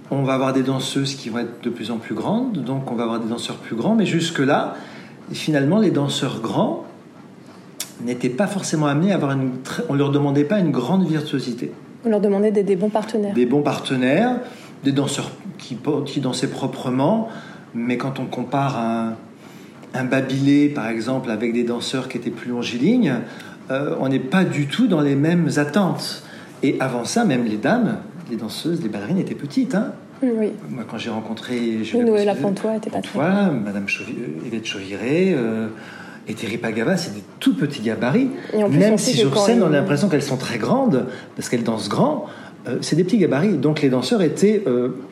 [0.09, 2.95] On va avoir des danseuses qui vont être de plus en plus grandes, donc on
[2.95, 3.95] va avoir des danseurs plus grands.
[3.95, 4.75] Mais jusque-là,
[5.31, 6.85] finalement, les danseurs grands
[8.03, 9.51] n'étaient pas forcément amenés à avoir une.
[9.89, 11.71] On leur demandait pas une grande virtuosité.
[12.05, 13.33] On leur demandait des, bons partenaires.
[13.33, 14.37] Des bons partenaires,
[14.83, 17.29] des danseurs qui, qui dansaient proprement,
[17.73, 19.15] mais quand on compare un,
[19.93, 23.15] un babilé, par exemple, avec des danseurs qui étaient plus longilignes,
[23.69, 26.23] euh, on n'est pas du tout dans les mêmes attentes.
[26.63, 27.97] Et avant ça, même les dames,
[28.29, 29.75] les danseuses, les ballerines étaient petites.
[29.75, 30.51] Hein oui.
[30.69, 35.67] Moi, quand j'ai rencontré Julia Noël Lafontois était pas Voilà, Madame euh, Yvette Chauviré euh,
[36.27, 38.29] et Thierry Pagava, c'est des tout petits gabarits.
[38.69, 42.27] Même si sur scène, on a l'impression qu'elles sont très grandes, parce qu'elles dansent grand,
[42.81, 43.57] c'est des petits gabarits.
[43.57, 44.63] Donc les danseurs étaient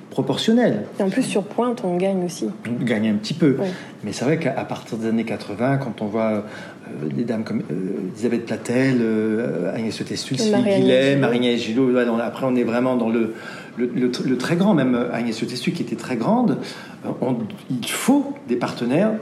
[0.10, 0.86] proportionnel.
[1.00, 2.48] Et en plus, sur pointe, on gagne aussi.
[2.68, 3.58] On gagne un petit peu.
[4.04, 7.62] Mais c'est vrai qu'à partir des années 80, quand on voit euh, des dames comme
[7.72, 13.10] euh, Elisabeth Platel, euh, Agnès Testul, Sylvie Guillet, Marina Gillot, après on est vraiment dans
[13.10, 13.34] le,
[13.78, 16.58] le, très grand, même Agnès Testul qui était très grande.
[17.70, 19.14] il faut des partenaires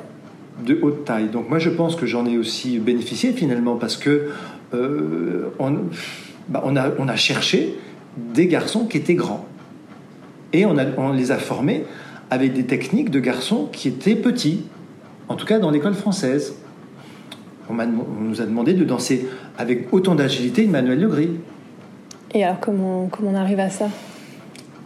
[0.66, 1.28] de haute taille.
[1.28, 4.30] Donc moi je pense que j'en ai aussi bénéficié finalement parce que
[4.74, 5.78] on,
[6.50, 7.76] bah, on, a, on a cherché
[8.34, 9.46] des garçons qui étaient grands.
[10.54, 11.86] Et on, les a formés
[12.30, 14.64] avec des techniques de garçons qui étaient petits,
[15.28, 16.56] en tout cas dans l'école française.
[17.70, 19.28] On, nous a demandé de danser
[19.58, 21.32] avec autant d'agilité une Manuel Legris.
[22.34, 23.90] Et alors comment, comment on arrive à ça?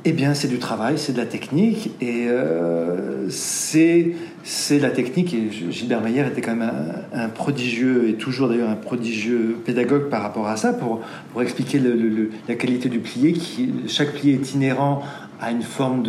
[0.03, 4.15] Eh bien, c'est du travail, c'est de la technique, et euh, c'est
[4.79, 5.31] la technique.
[5.33, 6.71] Et Gilbert Maillère était quand même
[7.13, 11.79] un, prodigieux, et toujours d'ailleurs un prodigieux pédagogue par rapport à ça, pour, pour expliquer
[12.47, 13.33] la qualité du plié.
[13.33, 15.03] Qui, chaque plié est inhérent
[15.39, 16.03] à une forme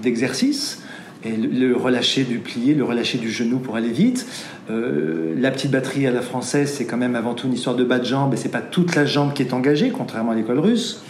[0.00, 0.80] d'exercice.
[1.24, 4.28] et le, relâcher du plié, le relâcher du genou pour aller vite.
[4.70, 7.82] Euh, la petite batterie à la française, c'est quand même avant tout une histoire de
[7.82, 10.60] bas de jambe, et c'est pas toute la jambe qui est engagée, contrairement à l'école
[10.60, 11.02] russe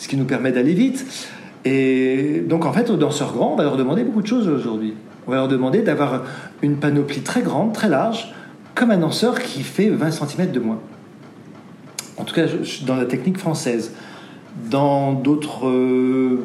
[0.00, 1.06] ce qui nous permet d'aller vite.
[1.66, 4.94] Et donc en fait, aux danseurs grands, on va leur demander beaucoup de choses aujourd'hui.
[5.26, 6.24] On va leur demander d'avoir
[6.62, 8.32] une panoplie très grande, très large,
[8.74, 10.80] comme un danseur qui fait 20 cm de moins.
[12.16, 12.46] En tout cas,
[12.86, 13.92] dans la technique française.
[14.68, 16.42] Dans d'autres euh,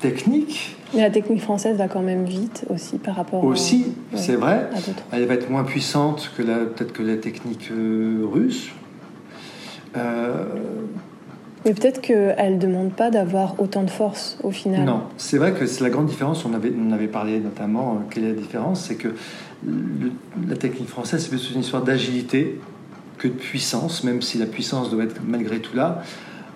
[0.00, 0.76] techniques.
[0.94, 3.44] Mais la technique française va quand même vite aussi par rapport.
[3.44, 4.70] Aussi, c'est vrai.
[5.12, 8.70] Elle va être moins puissante que peut-être que la technique euh, russe.
[11.64, 14.84] Mais peut-être qu'elle ne demande pas d'avoir autant de force au final.
[14.84, 16.44] Non, c'est vrai que c'est la grande différence.
[16.44, 19.08] On avait, on avait parlé notamment, euh, quelle est la différence C'est que
[20.48, 22.60] la technique française, c'est plus une histoire d'agilité
[23.18, 26.02] que de puissance, même si la puissance doit être malgré tout là,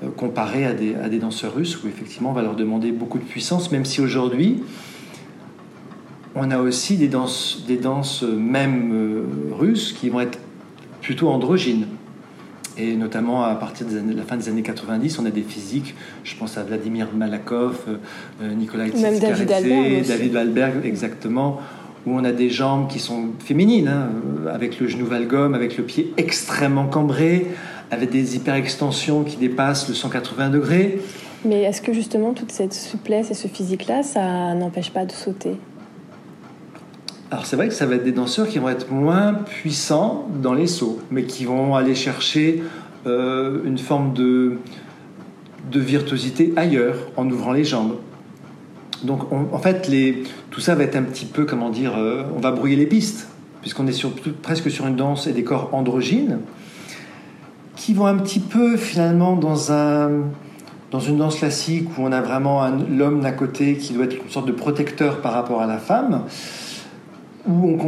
[0.05, 3.19] euh, comparée à des, à des danseurs russes, où effectivement on va leur demander beaucoup
[3.19, 4.63] de puissance, même si aujourd'hui,
[6.35, 10.39] on a aussi des danses, des danses même euh, russes qui vont être
[11.01, 11.87] plutôt androgynes.
[12.81, 16.35] Et notamment à partir de la fin des années 90, on a des physiques, je
[16.37, 17.97] pense à Vladimir Malakov, euh,
[18.43, 21.61] euh, Nicolas Même David Alberg, David Alberg, exactement,
[22.07, 24.09] où on a des jambes qui sont féminines, hein,
[24.51, 27.49] avec le genou valgum, avec le pied extrêmement cambré,
[27.91, 31.01] avec des hyperextensions qui dépassent le 180 degrés.
[31.45, 35.57] Mais est-ce que justement toute cette souplesse et ce physique-là, ça n'empêche pas de sauter?
[37.31, 40.53] Alors c'est vrai que ça va être des danseurs qui vont être moins puissants dans
[40.53, 42.63] les sauts, mais qui vont aller chercher
[43.07, 44.59] euh, une forme de,
[45.71, 47.97] de virtuosité ailleurs, en ouvrant les jambes.
[49.05, 49.91] Donc en fait,
[50.51, 53.29] tout ça va être un petit peu, comment dire, euh, on va brouiller les pistes,
[53.63, 54.11] puisqu'on est sur,
[54.43, 56.41] presque sur une danse et des corps androgynes,
[57.77, 60.11] qui vont un petit peu finalement dans un
[60.91, 64.29] dans une danse classique où on a vraiment l'homme d'un côté qui doit être une
[64.29, 66.25] sorte de protecteur par rapport à la femme,
[67.51, 67.79] où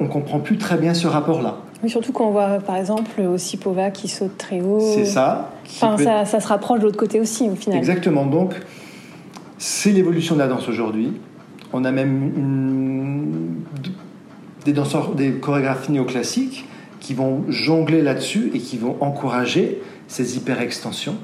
[0.00, 1.58] on ne comprend plus très bien ce rapport-là.
[1.82, 4.80] Mais surtout quand on voit par exemple Osipova qui saute très haut.
[4.94, 5.50] C'est ça.
[5.66, 7.78] Enfin, ça, se rapproche de l'autre côté aussi au final.
[7.78, 8.24] Exactement.
[8.26, 8.54] Donc,
[9.58, 11.12] c'est l'évolution de la danse aujourd'hui.
[11.72, 13.62] On a même
[14.64, 16.66] des danseurs, des chorégraphies néoclassiques
[17.00, 21.16] qui vont jongler là-dessus et qui vont encourager ces hyper-extensions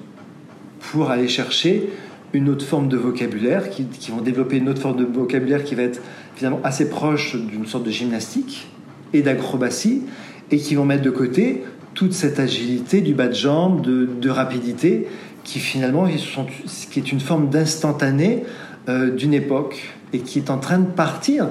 [0.81, 1.91] pour aller chercher
[2.33, 5.75] une autre forme de vocabulaire, qui, qui, vont développer une autre forme de vocabulaire qui
[5.75, 6.01] va être
[6.35, 8.69] finalement assez proche d'une sorte de gymnastique
[9.13, 10.03] et d'acrobatie,
[10.51, 11.65] et qui vont mettre de côté
[11.95, 15.09] toute cette agilité du bas de jambe, de, rapidité,
[15.45, 16.07] qui finalement
[16.91, 18.45] qui est une forme d'instantané
[18.89, 21.49] euh, d'une époque et qui est en train de partir,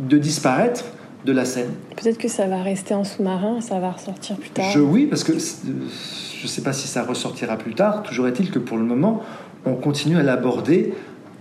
[0.00, 0.84] de disparaître
[1.24, 1.70] de la scène.
[1.96, 4.70] Peut-être que ça va rester en sous-marin, ça va ressortir plus tard.
[4.72, 8.02] Je, oui, parce que je ne sais pas si ça ressortira plus tard.
[8.04, 9.22] Toujours est-il que pour le moment,
[9.64, 10.92] on continue à l'aborder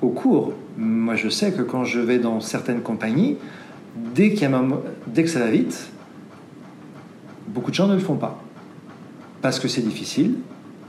[0.02, 0.54] au cours.
[0.78, 3.38] Moi, je sais que quand je vais dans certaines compagnies,
[4.16, 4.64] dès, qu'il y a
[5.08, 5.90] dès que ça va vite,
[7.48, 8.42] beaucoup de gens ne le font pas.
[9.42, 10.36] Parce que c'est difficile,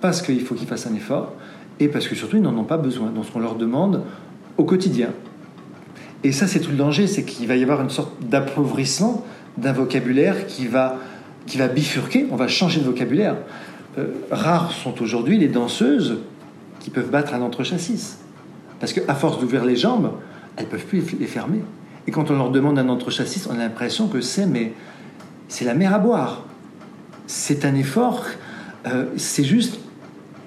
[0.01, 1.33] parce qu'il faut qu'ils fassent un effort,
[1.81, 4.03] et parce que surtout ils n'en ont pas besoin dans ce qu'on leur demande
[4.57, 5.11] au quotidien.
[6.25, 9.25] Et ça, c'est tout le danger, c'est qu'il va y avoir une sorte d'appauvrissement
[9.57, 10.97] d'un vocabulaire qui va,
[11.47, 13.37] qui va bifurquer, on va changer de vocabulaire.
[13.99, 16.19] Euh, rares sont aujourd'hui les danseuses
[16.81, 18.17] qui peuvent battre un entre-chassis.
[18.81, 20.13] Parce qu'à force d'ouvrir les jambes,
[20.57, 21.61] elles ne peuvent plus les fermer.
[22.07, 24.73] Et quand on leur demande un entre-chassis, on a l'impression que c'est mais
[25.49, 26.45] c'est la mer à boire.
[27.27, 28.25] C'est un effort,
[28.87, 29.79] euh, c'est juste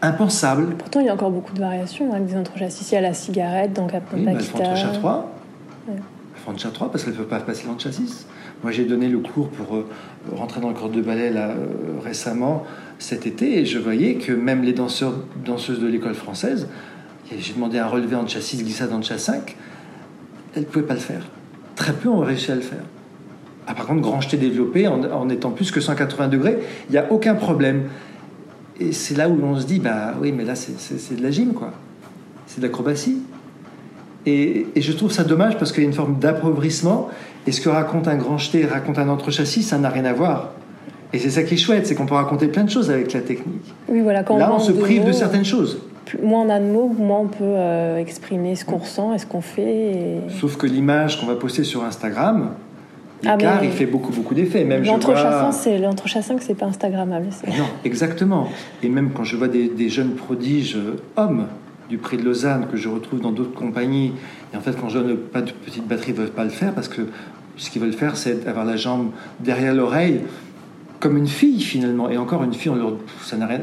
[0.02, 0.76] impensable.
[0.78, 2.86] Pourtant, il y a encore beaucoup de variations avec des entre-chassis.
[2.92, 5.32] Il y a la cigarette, donc à oui, font entre 3.
[5.88, 6.02] Elles
[6.36, 8.26] font entre 3 parce qu'elles ne peuvent pas passer l'entre-chassis.
[8.64, 9.88] Moi, j'ai donné le cours pour euh,
[10.32, 12.64] rentrer dans le corps de ballet là, euh, récemment,
[13.02, 16.68] cet été, et je voyais que même les danseurs, danseuses de l'école française,
[17.36, 19.56] j'ai demandé un relevé en chassis, glissade en chassis 5,
[20.56, 21.24] elles ne pouvaient pas le faire.
[21.76, 22.84] Très peu ont réussi à le faire.
[23.66, 26.60] Ah, par contre, grand jeté développé, en, étant plus que 180 degrés,
[26.90, 27.86] il n'y a aucun problème.
[28.80, 31.54] Et c'est là où l'on se dit, bah oui, mais là, c'est de la gym,
[31.54, 31.72] quoi.
[32.46, 33.24] C'est de l'acrobatie.
[34.28, 37.10] Et, et, je trouve ça dommage parce qu'il y a une forme d'appauvrissement.
[37.48, 40.52] Et ce que raconte un grand jeté, raconte un entre-châssis, ça n'a rien à voir.
[41.14, 43.22] Et c'est ça qui est chouette, c'est qu'on peut raconter plein de choses avec la
[43.22, 43.74] technique.
[43.90, 45.80] Oui, voilà, quand Là, on, on se prive de, de certaines choses.
[46.24, 49.26] moins on a de mots, moins on peut euh, exprimer ce qu'on ressent et ce
[49.26, 49.92] qu'on fait.
[49.92, 50.18] Et...
[50.40, 52.52] Sauf que l'image qu'on va poster sur Instagram,
[53.26, 54.64] ah, il fait beaucoup, beaucoup d'effets.
[54.64, 57.28] Même l'entrechassant, c'est l'entrechassant que c'est pas Instagrammable.
[57.50, 58.48] Non, exactement.
[58.82, 61.48] Et même quand je vois des, des jeunes prodiges euh, hommes
[61.90, 64.14] du prix de Lausanne que je retrouve dans d'autres compagnies,
[64.54, 66.50] et en fait, quand je donne pas de petite batterie, ils ne veulent pas le
[66.50, 67.02] faire parce que
[67.58, 70.22] ce qu'ils veulent faire, c'est avoir la jambe derrière l'oreille,
[71.02, 72.10] comme une fille finalement.
[72.10, 72.72] Et encore une fille,
[73.24, 73.60] ça n'a rien.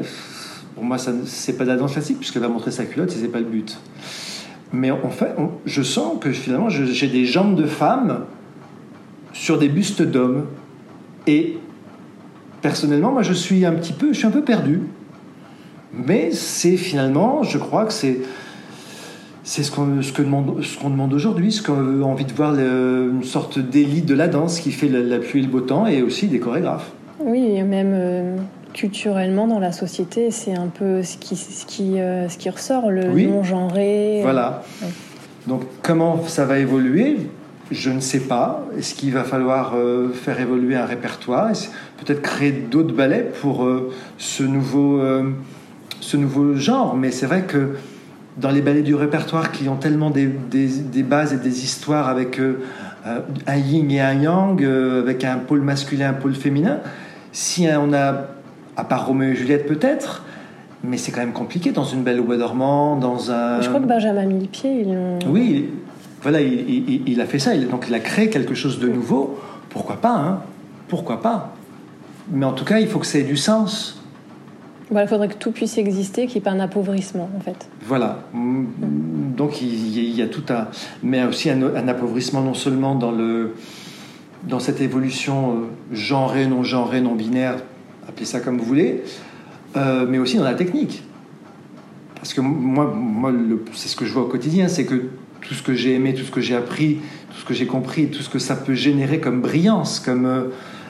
[0.75, 3.27] Pour moi, ça c'est pas de la danse classique puisqu'elle va montrer sa culotte, c'est
[3.27, 3.79] pas le but.
[4.71, 5.33] Mais en fait,
[5.65, 8.25] je sens que finalement, j'ai des jambes de femme
[9.33, 10.45] sur des bustes d'hommes.
[11.25, 11.57] Et
[12.61, 14.81] personnellement, moi, je suis un petit peu, je suis un peu perdu.
[15.91, 18.19] Mais c'est finalement, je crois que c'est
[19.43, 22.33] c'est ce qu'on ce que demande, ce qu'on demande aujourd'hui, ce qu'on a envie de
[22.33, 25.61] voir une sorte d'élite de la danse qui fait la, la, pluie et le beau
[25.61, 26.91] temps et aussi des chorégraphes.
[27.19, 28.35] Oui, et même euh,
[28.73, 32.89] culturellement dans la société, c'est un peu ce qui, ce qui, euh, ce qui ressort,
[32.89, 33.27] le oui.
[33.27, 34.19] non-genré.
[34.21, 34.63] Voilà.
[34.81, 34.87] Ouais.
[35.47, 37.17] Donc comment ça va évoluer?
[37.71, 38.65] Je ne sais pas.
[38.77, 41.51] Est-ce qu'il va falloir euh, faire évoluer un répertoire?
[42.03, 45.31] Peut-être créer d'autres ballets pour euh, ce, nouveau, euh,
[45.99, 46.95] ce nouveau genre?
[46.95, 47.75] Mais c'est vrai que
[48.37, 52.07] dans les ballets du répertoire qui ont tellement des, des, des bases et des histoires
[52.07, 52.39] avec
[53.47, 56.79] un yin et un yang, avec un pôle masculin, un pôle féminin,
[57.31, 58.27] si on a,
[58.77, 60.23] à part Roméo et Juliette peut-être,
[60.83, 63.61] mais c'est quand même compliqué dans une belle au bois dormant, dans un.
[63.61, 65.19] Je crois que Benjamin Millepied, l'ont.
[65.27, 65.69] Oui,
[66.21, 67.55] voilà, il, il, il, a fait ça.
[67.57, 69.39] Donc il a créé quelque chose de nouveau.
[69.69, 70.41] Pourquoi pas hein?
[70.87, 71.53] Pourquoi pas?
[72.31, 74.01] Mais en tout cas, il faut que ça ait du sens.
[74.89, 77.69] Voilà, il faudrait que tout puisse exister, qu'il n'y ait pas un appauvrissement, en fait.
[77.83, 78.23] Voilà.
[78.33, 80.67] Donc il, il, y a tout un...
[81.03, 83.53] Mais aussi un, un, appauvrissement non seulement dans, le,
[84.43, 87.57] dans cette évolution euh, genrée, non genrée, non binaire,
[88.07, 89.03] appelez ça comme vous voulez,
[89.75, 91.03] euh, mais aussi dans la technique.
[92.15, 92.93] Parce que moi,
[93.73, 95.09] c'est ce que je vois au quotidien, c'est que
[95.41, 96.99] tout ce que j'ai aimé, tout ce que j'ai appris,
[97.31, 100.43] tout ce que j'ai compris, tout ce que ça peut générer comme brillance, comme euh,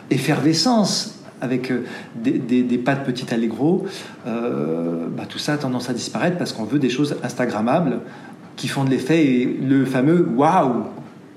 [0.10, 1.72] effervescence avec
[2.16, 3.86] des, des, pas de petit allegro,
[4.28, 8.02] euh, bah, tout ça a tendance à disparaître parce qu'on veut des choses instagrammables
[8.56, 10.84] qui font de l'effet et le fameux waouh,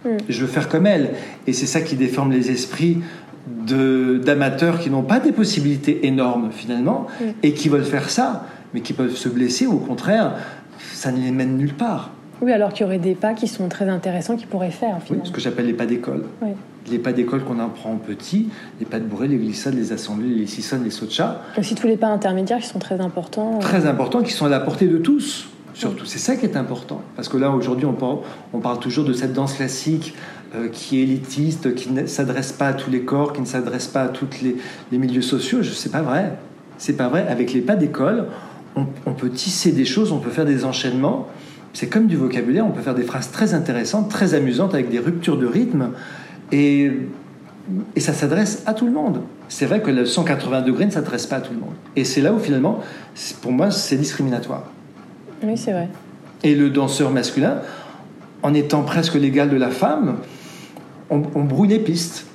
[0.05, 0.09] mm.
[0.29, 1.11] je veux faire comme elle.
[1.47, 2.99] Et c'est ça qui déforme les esprits
[3.47, 7.25] d'amateurs qui n'ont pas des possibilités énormes finalement mm.
[7.43, 10.35] et qui veulent faire ça, mais qui peuvent se blesser ou au contraire,
[10.93, 12.11] ça ne les mène nulle part.
[12.43, 15.01] Oui, alors qu'il y aurait des pas qui sont très intéressants qu'ils pourraient faire.
[15.01, 15.23] Finalement.
[15.25, 16.25] Oui, ce que j'appelle les pas d'école.
[16.43, 16.51] Oui.
[16.91, 18.49] Les pas d'école qu'on apprend petit,
[18.81, 21.41] les pas de bourrée, les glissades, les assemblées, les sissonnes, les sauts de chat.
[21.57, 23.61] Aussi tous les pas intermédiaires qui sont très importants.
[23.61, 25.49] Très importants, qui sont à la portée de tous.
[25.75, 27.03] Surtout, c'est ça qui est important.
[27.17, 30.15] Parce que là, aujourd'hui, on parle, toujours de cette danse classique
[30.55, 33.87] euh, qui est élitiste, qui ne s'adresse pas à tous les corps, qui ne s'adresse
[33.87, 35.63] pas à tous les, milieux sociaux.
[35.63, 36.37] Je sais pas vrai.
[36.79, 37.27] C'est pas vrai.
[37.29, 38.27] Avec les pas d'école,
[38.77, 41.29] on, on peut tisser des choses, on peut faire des enchaînements
[41.73, 44.99] c'est comme du vocabulaire, on peut faire des phrases très intéressantes, très amusantes, avec des
[44.99, 45.91] ruptures de rythme,
[46.51, 46.93] et,
[47.97, 49.23] et ça s'adresse à tout le monde.
[49.49, 51.75] C'est vrai que le 180 degrés ne s'adresse pas à tout le monde.
[51.97, 52.81] Et c'est là où finalement,
[53.41, 54.65] pour moi, c'est discriminatoire.
[55.43, 55.89] Oui, c'est vrai.
[56.43, 57.59] Et le danseur masculin,
[58.43, 60.19] en étant presque l'égal de la femme,
[61.11, 62.27] on, on brouille les pistes.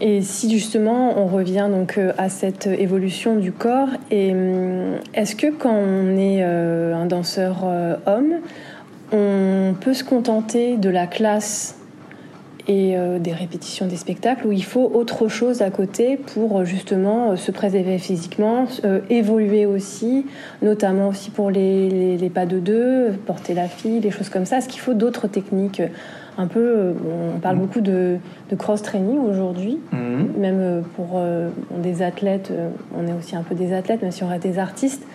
[0.00, 5.36] Et si justement on revient donc euh, à cette évolution du corps, et hum, est-ce
[5.36, 8.34] que quand on est euh, un danseur euh, homme,
[9.12, 11.78] on peut se contenter de la classe
[12.66, 16.64] et euh, des répétitions des spectacles où il faut autre chose à côté pour euh,
[16.64, 18.66] justement se préserver physiquement,
[19.10, 20.26] évoluer aussi,
[20.62, 24.58] notamment aussi pour les, les, pas de deux, porter la fille, des choses comme ça.
[24.58, 25.82] Est-ce qu'il faut d'autres techniques
[26.36, 26.94] un peu,
[27.34, 27.60] on parle mm.
[27.60, 28.16] beaucoup de,
[28.50, 30.40] de cross-training aujourd'hui, mm.
[30.40, 31.20] même pour
[31.82, 32.52] des athlètes,
[32.96, 35.06] on est aussi un peu des athlètes, même si on reste des artistes,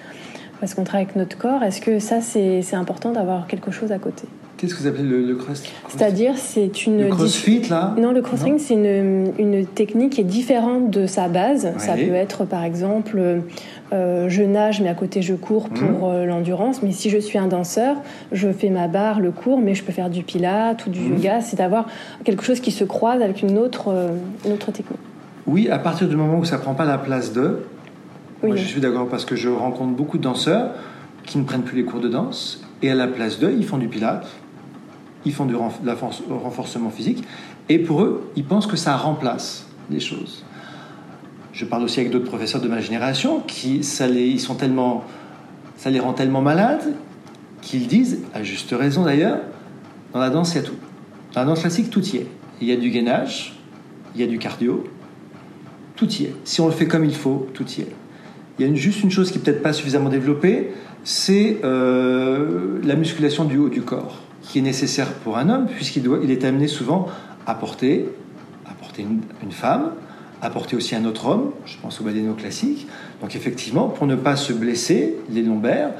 [0.59, 1.63] parce qu'on travaille avec notre corps.
[1.63, 4.27] Est-ce que ça, c'est important d'avoir quelque chose à côté?
[4.59, 7.03] Qu'est-ce que vous appelez le, cross C'est-à-dire, c'est une.
[7.03, 11.29] Le crossfit, là Non, le crossfit, c'est une, une, technique qui est différente de sa
[11.29, 11.71] base.
[11.77, 13.41] Ça peut être, par exemple,
[13.93, 16.13] euh, je nage, mais à côté, je cours pour mhm.
[16.13, 16.83] euh, l'endurance.
[16.83, 17.95] Mais si je suis un danseur,
[18.33, 21.13] je fais ma barre, le cours, mais je peux faire du pilate ou du mhm.
[21.13, 21.39] yoga.
[21.39, 21.87] C'est d'avoir
[22.25, 24.09] quelque chose qui se croise avec une autre, euh,
[24.45, 24.99] une autre technique.
[25.47, 27.59] Oui, à partir du moment où ça prend pas la place de.
[28.43, 30.71] Moi, je suis d'accord parce que je rencontre beaucoup de danseurs
[31.25, 33.77] qui ne prennent plus les cours de danse et à la place d'eux, ils font
[33.77, 34.27] du pilate
[35.25, 37.23] ils font du renforcement physique,
[37.67, 40.43] et pour eux, ils pensent que ça remplace des choses.
[41.51, 45.03] Je parle aussi avec d'autres professeurs de ma génération qui, ça les, ils sont tellement,
[45.77, 46.93] ça les rend tellement malades
[47.61, 49.39] qu'ils disent, à juste raison d'ailleurs,
[50.13, 50.75] dans la danse, il y a tout.
[51.33, 52.27] Dans la danse classique, tout y est.
[52.61, 53.59] Il y a du gainage,
[54.15, 54.85] il y a du cardio,
[55.95, 56.35] tout y est.
[56.45, 57.93] Si on le fait comme il faut, tout y est.
[58.57, 60.71] Il y a juste une chose qui n'est peut-être pas suffisamment développée,
[61.03, 66.01] c'est euh, la musculation du haut du corps qui est nécessaire pour un homme, puisqu'il
[66.01, 67.07] doit, il est amené souvent
[67.45, 68.09] à porter,
[68.65, 69.05] à porter
[69.43, 69.91] une, femme,
[70.41, 72.87] à porter aussi un autre homme, je pense au baléno classique.
[73.21, 75.91] Donc effectivement, pour ne pas se blesser les lombaires,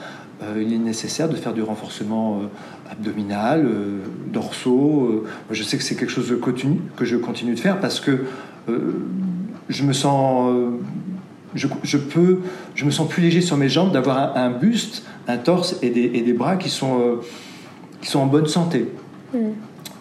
[0.42, 5.26] euh, il est nécessaire de faire du renforcement euh, abdominal, euh, dorsaux.
[5.52, 8.26] je sais que c'est quelque chose de continu, que je continue de faire parce que
[9.70, 10.52] je me sens...
[11.56, 12.42] Je, je, peux,
[12.76, 16.12] je me sens plus léger sur mes jambes d'avoir un, buste, un torse et des,
[16.14, 17.22] et des bras qui sont
[18.02, 18.92] qui sont en bonne santé.
[19.34, 19.38] Mm.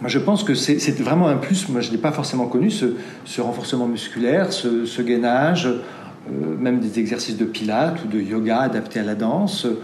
[0.00, 1.68] Moi, je pense que c'est vraiment un plus.
[1.68, 7.36] Moi, je n'ai pas forcément connu ce, renforcement musculaire, ce, gainage, euh, même des exercices
[7.36, 9.74] de pilates ou de yoga adaptés à la danse, euh,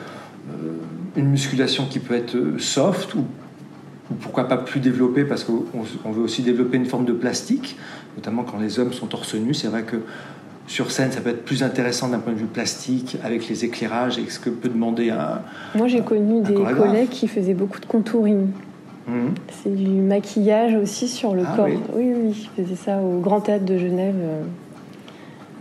[1.17, 3.25] une musculation qui peut être soft ou,
[4.21, 7.77] pourquoi pas plus développée parce qu'on veut aussi développer une forme de plastique,
[8.17, 9.55] notamment quand les hommes sont torse nu.
[9.55, 9.97] C'est vrai que
[10.67, 14.19] sur scène, ça peut être plus intéressant d'un point de vue plastique, avec les éclairages
[14.19, 15.41] et ce que peut demander un.
[15.75, 18.49] Moi, j'ai connu des collègues qui faisaient beaucoup de contouring.
[19.07, 19.35] Mhm.
[19.62, 21.67] C'est du maquillage aussi sur le ah corps.
[21.95, 22.12] Oui.
[22.17, 24.15] oui, ils faisaient ça au Grand Théâtre de Genève.
[24.19, 24.43] Euh,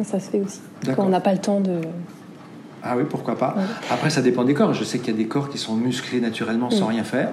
[0.04, 0.62] ça se fait aussi.
[0.96, 1.82] Quand on n'a pas le temps de.
[2.82, 3.56] Ah oui, pourquoi pas.
[3.92, 4.74] Après, ça dépend des corps.
[4.74, 6.92] Je sais qu'il y a des corps qui sont musclés naturellement sans mm.
[6.92, 7.30] rien faire.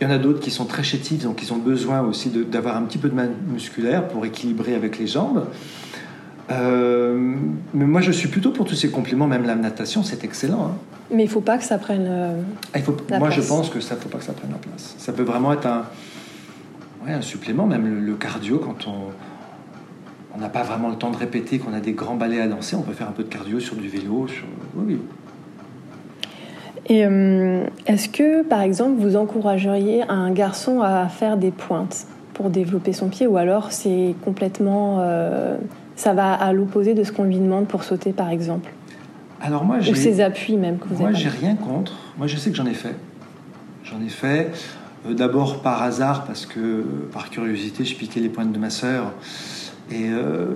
[0.00, 2.76] Il y en a d'autres qui sont très chétifs, donc ils ont besoin aussi d'avoir
[2.76, 5.44] un petit peu de main musculaire pour équilibrer avec les jambes.
[6.50, 7.34] Euh,
[7.74, 10.64] mais moi, je suis plutôt pour tous ces compléments, même la natation, c'est excellent.
[10.64, 10.76] Hein.
[11.12, 12.06] Mais il faut pas que ça prenne.
[12.08, 12.40] Euh,
[12.72, 14.94] ah, il faut, moi, je pense que ça faut pas que ça prenne la place.
[14.98, 15.84] Ça peut vraiment être un,
[17.06, 19.12] ouais, un supplément, même le, cardio, quand on
[20.32, 22.76] on n'a pas vraiment le temps de répéter, qu'on a des grands ballets à danser,
[22.76, 24.28] on peut faire un peu de cardio sur du vélo.
[24.28, 24.44] Sur...
[24.76, 24.96] Oui,
[26.88, 32.48] Et euh, est-ce que, par exemple, vous encourageriez un garçon à faire des pointes pour
[32.48, 35.04] développer son pied, ou alors c'est complètement
[36.00, 38.70] ça va à l'opposé de ce qu'on lui demande pour sauter, par exemple
[39.42, 41.92] Alors moi, Ou ses appuis même que vous Moi, j'ai rien contre.
[42.16, 42.94] Moi, je sais que j'en ai fait.
[43.84, 44.50] J'en ai fait.
[45.06, 49.12] Euh, d'abord par hasard, parce que par curiosité, je piquais les pointes de ma sœur.
[49.90, 50.46] Et euh,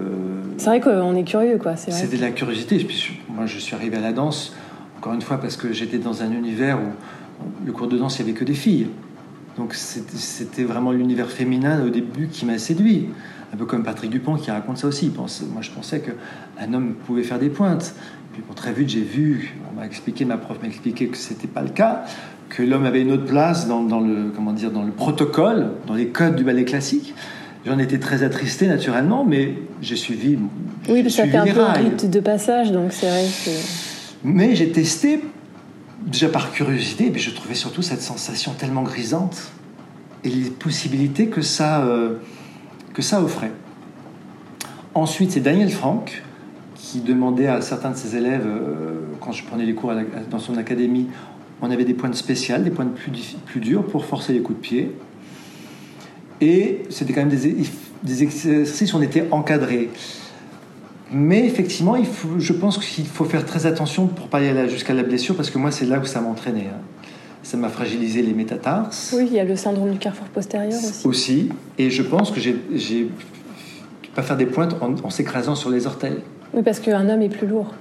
[0.56, 1.76] c'est vrai qu'on est curieux, quoi.
[1.76, 2.78] C'était de la curiosité.
[2.78, 4.54] puis, moi, je suis arrivé à la danse,
[4.96, 8.24] encore une fois, parce que j'étais dans un univers où le cours de danse, il
[8.24, 8.86] n'y avait que des filles.
[9.56, 13.08] Donc c'était vraiment l'univers féminin au début qui m'a séduit
[13.54, 15.12] un peu comme Patrick Dupont qui raconte ça aussi.
[15.16, 15.28] moi,
[15.60, 17.94] je pensais qu'un homme pouvait faire des pointes.
[18.32, 21.62] Puis très vite, j'ai vu, on m'a expliqué, ma prof m'a expliqué que c'était pas
[21.62, 22.04] le cas,
[22.48, 26.08] que l'homme avait une autre place dans, le, comment dire, dans le protocole, dans les
[26.08, 27.14] codes du ballet classique.
[27.64, 30.36] J'en étais très attristé naturellement, mais j'ai suivi.
[30.88, 33.50] Oui, parce que ça fait un peu un rite de passage, donc c'est vrai que.
[34.24, 35.20] Mais j'ai testé
[36.04, 39.52] déjà par curiosité, mais je trouvais surtout cette sensation tellement grisante
[40.24, 41.84] et les possibilités que ça.
[41.84, 42.16] Euh,
[42.94, 43.52] que ça offrait.
[44.94, 46.22] Ensuite, c'est Daniel Franck
[46.74, 49.92] qui demandait à certains de ses élèves, euh, quand je prenais les cours
[50.30, 51.08] dans son académie,
[51.60, 54.62] on avait des pointes spéciales, des pointes plus, plus dures pour forcer les coups de
[54.62, 54.92] pied.
[56.40, 59.90] Et c'était quand même des, exercices où on était encadré.
[61.10, 64.68] Mais effectivement, il faut, je pense qu'il faut faire très attention pour pas y aller
[64.68, 66.68] jusqu'à la blessure, parce que moi, c'est là où ça m'entraînait.
[66.72, 66.80] Hein
[67.44, 69.14] ça m'a fragilisé les métatarses.
[69.16, 71.06] Oui, il y a le syndrome du carrefour postérieur aussi.
[71.06, 73.08] Aussi, et je pense que j'ai
[74.14, 76.18] pas faire des pointes en, s'écrasant sur les orteils.
[76.54, 77.74] Oui, parce qu'un homme est plus lourd.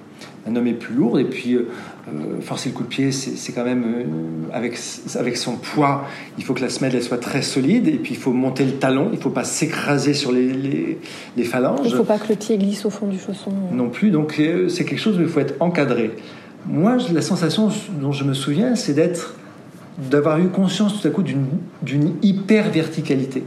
[0.47, 1.69] un homme est plus lourd et puis euh,
[2.07, 4.03] euh, forcer le coup de pied, c'est quand même euh,
[4.51, 4.77] avec,
[5.15, 6.05] avec son poids,
[6.37, 8.73] il faut que la semelle elle soit très solide et puis il faut monter le
[8.73, 10.99] talon, il ne faut pas s'écraser sur les, les,
[11.37, 11.81] les, phalanges.
[11.85, 13.51] Il ne faut pas que le pied glisse au fond du chausson.
[13.71, 16.11] Non plus, donc c'est quelque chose où il faut être encadré.
[16.65, 17.69] Moi, la sensation
[18.01, 19.35] dont je me souviens, c'est d'être
[19.97, 23.43] d'avoir eu conscience tout à coup d'une hyper verticalité.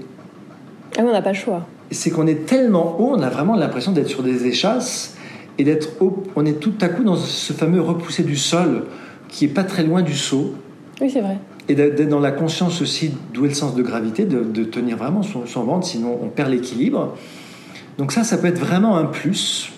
[0.97, 1.67] Ah on n'a pas le choix.
[1.91, 5.17] C'est qu'on est tellement haut, on a vraiment l'impression d'être sur des échasses
[5.59, 5.91] et d'être
[6.35, 8.85] on est tout à coup dans ce fameux repoussé du sol
[9.29, 10.55] qui est pas très loin du saut.
[11.01, 11.39] Oui, c'est vrai.
[11.69, 15.23] Et d'être dans la conscience aussi d'où est le sens de gravité, de, tenir vraiment
[15.23, 17.17] son, son, ventre, sinon on perd l'équilibre.
[17.99, 19.73] Donc ça, ça peut être vraiment un plus.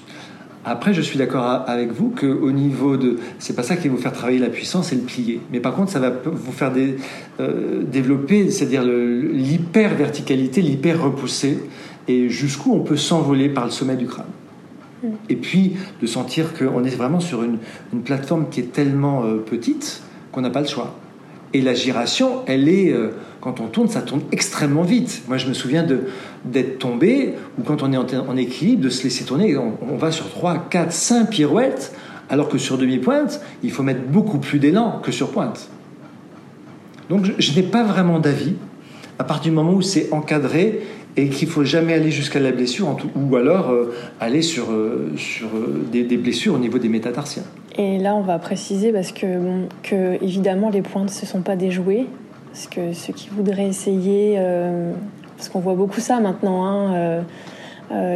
[0.68, 3.16] Après, je suis d'accord avec vous qu'au niveau de...
[3.38, 5.40] C'est pas ça qui va vous faire travailler la puissance et le plier.
[5.50, 6.96] Mais par contre, ça va vous faire des,
[7.40, 11.58] euh, développer, c'est-à-dire l'hyper-verticalité, l'hyper-repoussé,
[12.06, 14.26] et jusqu'où on peut s'envoler par le sommet du crâne.
[15.30, 17.58] Et puis de sentir qu'on est vraiment sur une,
[18.04, 20.02] plateforme qui est tellement euh, petite
[20.32, 20.96] qu'on n'a pas le choix.
[21.54, 25.22] Et la giration, elle est, euh, quand on tourne, ça tourne extrêmement vite.
[25.28, 25.86] Moi, je me souviens
[26.44, 30.28] d'être tombé, ou quand on est en, équilibre, de se laisser tourner, on, va sur
[30.28, 31.94] 3, 4, 5 pirouettes,
[32.28, 35.68] alors que sur demi-pointe, il faut mettre beaucoup plus d'élan que sur pointe.
[37.08, 38.54] Donc, je n'ai pas vraiment d'avis.
[39.18, 40.82] À partir du moment où c'est encadré
[41.16, 45.10] et qu'il faut jamais aller jusqu'à la blessure, ou alors euh, aller sur, euh,
[45.42, 47.42] euh, des, blessures au niveau des métatarsiens.
[47.76, 51.72] Et là, on va préciser parce que, évidemment, les pointes, ce ne sont pas des
[51.72, 52.06] jouets.
[52.52, 54.40] Parce que ceux qui voudraient essayer,
[55.36, 57.24] parce qu'on voit beaucoup ça maintenant, hein,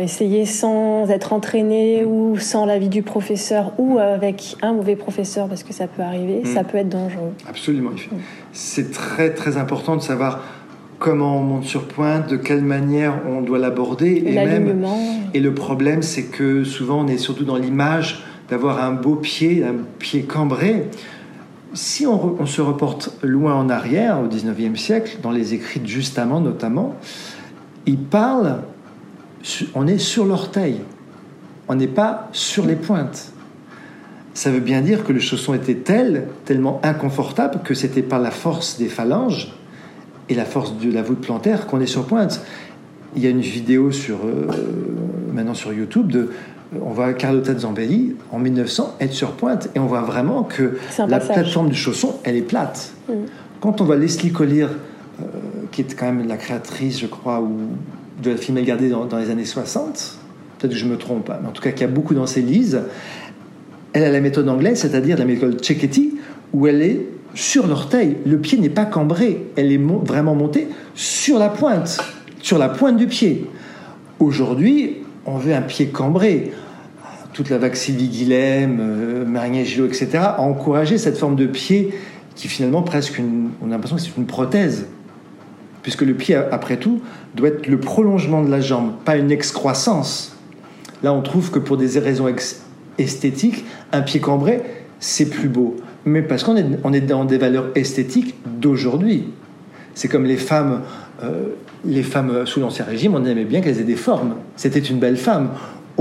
[0.01, 5.63] essayer sans être entraîné ou sans l'avis du professeur ou avec un mauvais professeur, parce
[5.63, 6.67] que ça peut arriver, ça hmm.
[6.67, 7.33] peut être dangereux.
[7.49, 7.91] Absolument.
[8.53, 10.41] C'est très très important de savoir
[11.03, 14.23] comment on monte sur pointe, de quelle manière on doit l'aborder.
[14.25, 14.87] Et, même,
[15.35, 19.65] et le problème, c'est que souvent, on est surtout dans l'image d'avoir un beau pied,
[19.65, 20.85] un pied cambré.
[21.75, 26.41] Si on, se reporte loin en arrière, au 19e siècle, dans les écrits de Justement
[26.41, 26.97] notamment,
[27.87, 28.63] il parle,
[29.75, 30.81] on est sur l'orteil,
[31.69, 33.33] on n'est pas sur les pointes.
[34.35, 38.31] Ça veut bien dire que le chausson était tel, tellement inconfortable, que c'était par la
[38.31, 39.55] force des phalanges
[40.29, 42.43] et la force de la voûte plantaire qu'on est sur pointe.
[43.17, 44.49] Il y a une vidéo sur, euh,
[45.33, 46.31] maintenant sur YouTube de
[46.81, 51.21] on voit Carlotta Zambelli en 1900 être sur pointe et on voit vraiment que la
[51.21, 52.93] plateforme du chausson elle est plate.
[53.09, 53.13] Mm.
[53.61, 55.25] Quand on voit Leslie Collier, euh,
[55.71, 57.59] qui est quand même la créatrice, je crois, ou
[58.23, 60.19] de la film gardée dans, dans les années 60,
[60.59, 62.43] peut-être que je me trompe, hein, mais en tout cas qui a beaucoup dans ses
[62.43, 62.81] lises,
[63.93, 66.15] elle a la méthode anglaise, c'est-à-dire la méthode Cecchetti,
[66.53, 68.17] où elle est sur l'orteil.
[68.27, 71.99] Le pied n'est pas cambré, elle est vraiment montée sur la pointe,
[72.41, 73.47] sur la pointe du pied.
[74.19, 76.53] Aujourd'hui, on veut un pied cambré.
[77.33, 81.95] Toute la vague Sylvie Guilhem, euh, Marigny etc., a encouragé cette forme de pied
[82.35, 84.87] qui finalement presque une, on a l'impression que c'est une prothèse.
[85.83, 87.01] Puisque le pied, après tout,
[87.35, 90.37] doit être le prolongement de la jambe, pas une excroissance.
[91.03, 92.33] Là, on trouve que pour des raisons
[92.99, 94.63] esthétiques, un pied cambré,
[95.01, 99.25] c'est plus beau mais parce qu'on est, on est dans des valeurs esthétiques d'aujourd'hui.
[99.95, 100.83] C'est comme les femmes,
[101.23, 101.49] euh,
[101.85, 104.37] les femmes sous l'Ancien Régime, on aimait bien qu'elles aient des formes.
[104.57, 105.51] C'était une belle femme.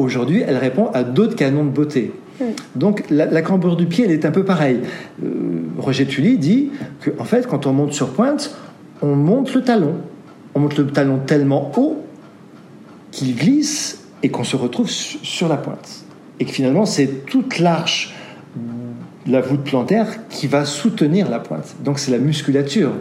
[0.02, 2.12] Aujourd'hui, elle répond à d'autres canons de beauté.
[2.40, 2.46] Hmm.
[2.76, 4.80] Donc la, la, cambrure du pied, elle est un peu pareille.
[5.24, 5.30] Euh,
[5.78, 6.72] Roger Tully dit
[7.02, 8.56] que, en fait, quand on monte sur pointe,
[9.02, 9.96] on monte le talon.
[10.56, 12.04] On monte le talon tellement haut
[13.12, 16.04] qu'il glisse et qu'on se retrouve sur la pointe.
[16.40, 18.16] Et que finalement, c'est toute l'arche
[19.28, 21.76] la voûte plantaire qui va soutenir la pointe.
[21.84, 22.92] Donc c'est la musculature.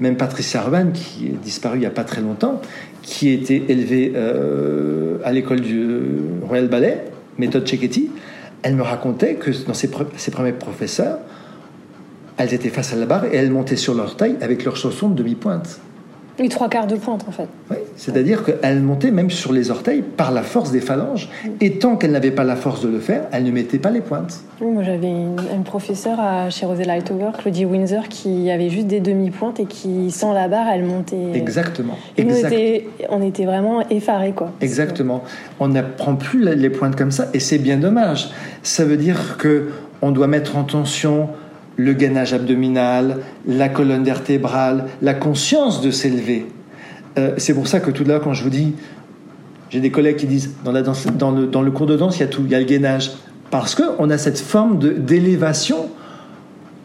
[0.00, 2.60] Même Patricia Arban, qui est disparue il n'y a pas très longtemps,
[3.02, 5.88] qui était élevée euh, à l'école du
[6.42, 7.04] Royal Ballet,
[7.38, 8.10] méthode Cecchetti,
[8.62, 11.18] elle me racontait que dans ses, ses premiers professeurs,
[12.36, 15.08] elles étaient face à la barre et elles montaient sur leur taille avec leurs chaussons
[15.08, 15.80] de demi-pointe.
[16.38, 17.48] Les trois quarts de pointe, en fait.
[17.70, 21.28] Oui, c'est-à-dire qu'elle montait même sur les orteils par la force des phalanges.
[21.60, 24.00] Et tant qu'elle n'avait pas la force de le faire, elle ne mettait pas les
[24.00, 24.42] pointes.
[24.60, 29.60] moi, j'avais une, professeure à, chez Rosella Lightover, Claudie Windsor, qui avait juste des demi-pointes
[29.60, 31.32] et qui, sans la barre, elle montait.
[31.34, 31.96] Exactement.
[32.18, 34.52] on était vraiment effarés, quoi.
[34.60, 35.22] Exactement.
[35.60, 38.30] On n'apprend plus les pointes comme ça, et c'est bien dommage.
[38.62, 39.68] Ça veut dire que
[40.02, 41.28] on doit mettre en tension
[41.76, 46.46] le gainage abdominal, la colonne vertébrale, la conscience de s'élever.
[47.18, 48.74] Euh, c'est pour ça que tout là, quand je vous dis,
[49.70, 52.50] j'ai des collègues qui disent dans le cours de danse, il y a tout, il
[52.50, 53.12] y a le gainage.
[53.50, 55.88] Parce qu'on a cette forme d'élévation,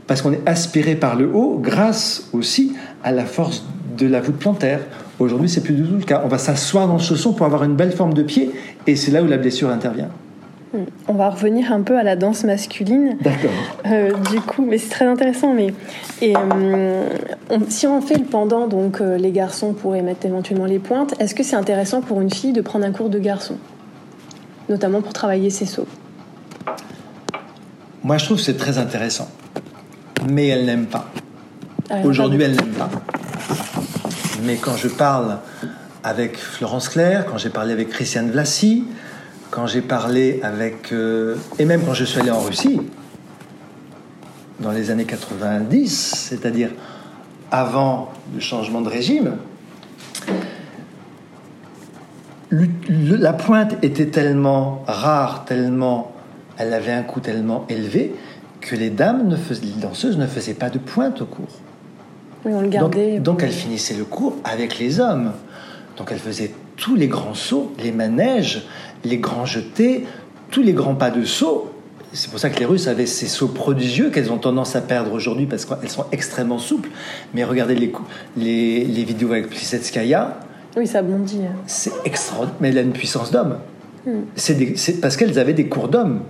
[0.07, 2.73] parce qu'on est aspiré par le haut grâce aussi
[3.03, 3.65] à la force
[3.97, 4.79] de la voûte plantaire.
[5.19, 6.21] Aujourd'hui, c'est plus du tout le cas.
[6.25, 8.51] On va s'asseoir dans le chausson pour avoir une belle forme de pied,
[8.87, 10.09] et c'est là où la blessure intervient.
[11.07, 13.17] On va revenir un peu à la danse masculine.
[13.21, 13.49] D'accord.
[13.87, 15.53] Euh, du coup, mais c'est très intéressant.
[15.53, 15.73] Mais
[16.21, 17.09] et, euh,
[17.69, 21.15] si on fait le pendant, donc euh, les garçons pourraient mettre éventuellement les pointes.
[21.19, 23.57] Est-ce que c'est intéressant pour une fille de prendre un cours de garçon,
[24.69, 25.87] notamment pour travailler ses sauts
[28.03, 29.29] Moi, je trouve que c'est très intéressant,
[30.29, 31.09] mais elle n'aime pas.
[31.89, 32.91] Ah, Aujourd'hui, elle n'aime pas.
[34.43, 35.39] Mais quand je parle
[36.03, 38.83] avec Florence Claire, quand j'ai parlé avec Christiane Vlassi,
[39.51, 40.91] quand j'ai parlé avec...
[40.91, 42.81] Euh, et même quand je suis allé en Russie,
[44.59, 45.87] dans les années 90,
[46.29, 46.69] c'est-à-dire
[47.51, 49.37] avant le changement de régime,
[52.51, 56.13] la pointe était tellement rare, tellement...
[56.57, 58.13] Elle avait un coût tellement élevé
[58.59, 61.47] que les dames, ne faisaient, les danseuses ne faisaient pas de pointe au cours.
[62.43, 63.15] on le gardait.
[63.15, 65.31] Donc, donc elle finissait le cours avec les hommes.
[65.97, 68.65] Donc elle faisait tous les grands sauts, les manèges,
[69.03, 70.05] les grands jetés,
[70.51, 71.73] tous les grands pas de saut.
[72.11, 75.13] C'est pour ça que les Russes avaient ces sauts prodigieux qu'elles ont tendance à perdre
[75.13, 76.89] aujourd'hui parce qu'elles sont extrêmement souples.
[77.35, 77.93] Mais regardez les,
[78.35, 80.39] les, les vidéos avec Plisetskaya.
[80.75, 81.41] Oui, ça bondit.
[81.43, 81.55] Hein.
[81.67, 82.57] C'est extraordinaire.
[82.61, 83.59] Mais elle a une puissance d'homme.
[84.05, 84.21] Hmm.
[84.35, 86.21] C'est parce qu'elles avaient des cours d'hommes.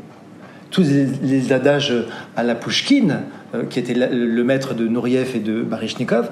[0.72, 1.94] Tous les, adages
[2.36, 3.22] à la Pushkin,
[3.56, 6.30] euh, qui était le, maître de Nouriev et de Baryshnikov,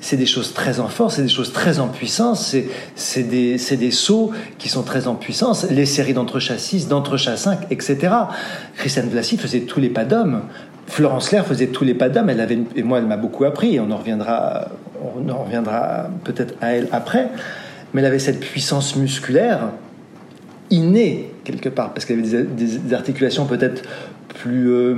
[0.00, 2.56] c'est des choses très en force, c'est des choses très en puissance,
[2.94, 7.70] c'est des, des sauts qui sont très en puissance, les séries d'entrechat 6, d'entrechat 5,
[7.70, 8.14] etc.
[8.76, 10.42] Christiane Vlassi faisait tous les pas d'homme.
[10.86, 13.78] Florence Claire faisait tous les pas d'homme, elle avait, et moi elle m'a beaucoup appris,
[13.78, 14.68] on en reviendra,
[15.28, 17.28] reviendra peut-être à elle après,
[17.92, 19.70] mais elle avait cette puissance musculaire
[20.70, 23.82] innée quelque part, parce qu'elle avait des, articulations peut-être
[24.28, 24.94] plus, euh,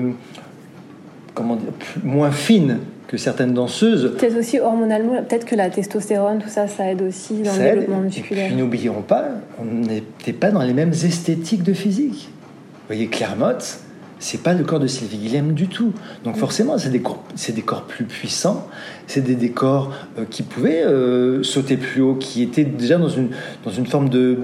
[1.35, 1.73] comment dire,
[2.05, 2.79] moins fines
[3.13, 4.15] que certaines danseuses.
[4.19, 8.01] Peut-être aussi hormonalement, peut-être que la testostérone, tout ça, ça aide aussi dans le développement
[8.01, 8.47] musculaire.
[8.47, 9.27] Et puis n'oublions pas,
[9.61, 12.31] on n'était pas dans les mêmes esthétiques de physique.
[12.31, 13.81] Vous voyez, Claire Mott,
[14.19, 15.93] c'est pas le corps de Sylvie Guillem du tout.
[16.25, 18.67] Donc forcément, c'est des corps, c'est des corps plus puissants,
[19.07, 23.29] c'est des, décors euh, qui pouvaient euh, sauter plus haut, qui étaient déjà dans une,
[23.63, 24.39] dans une forme de,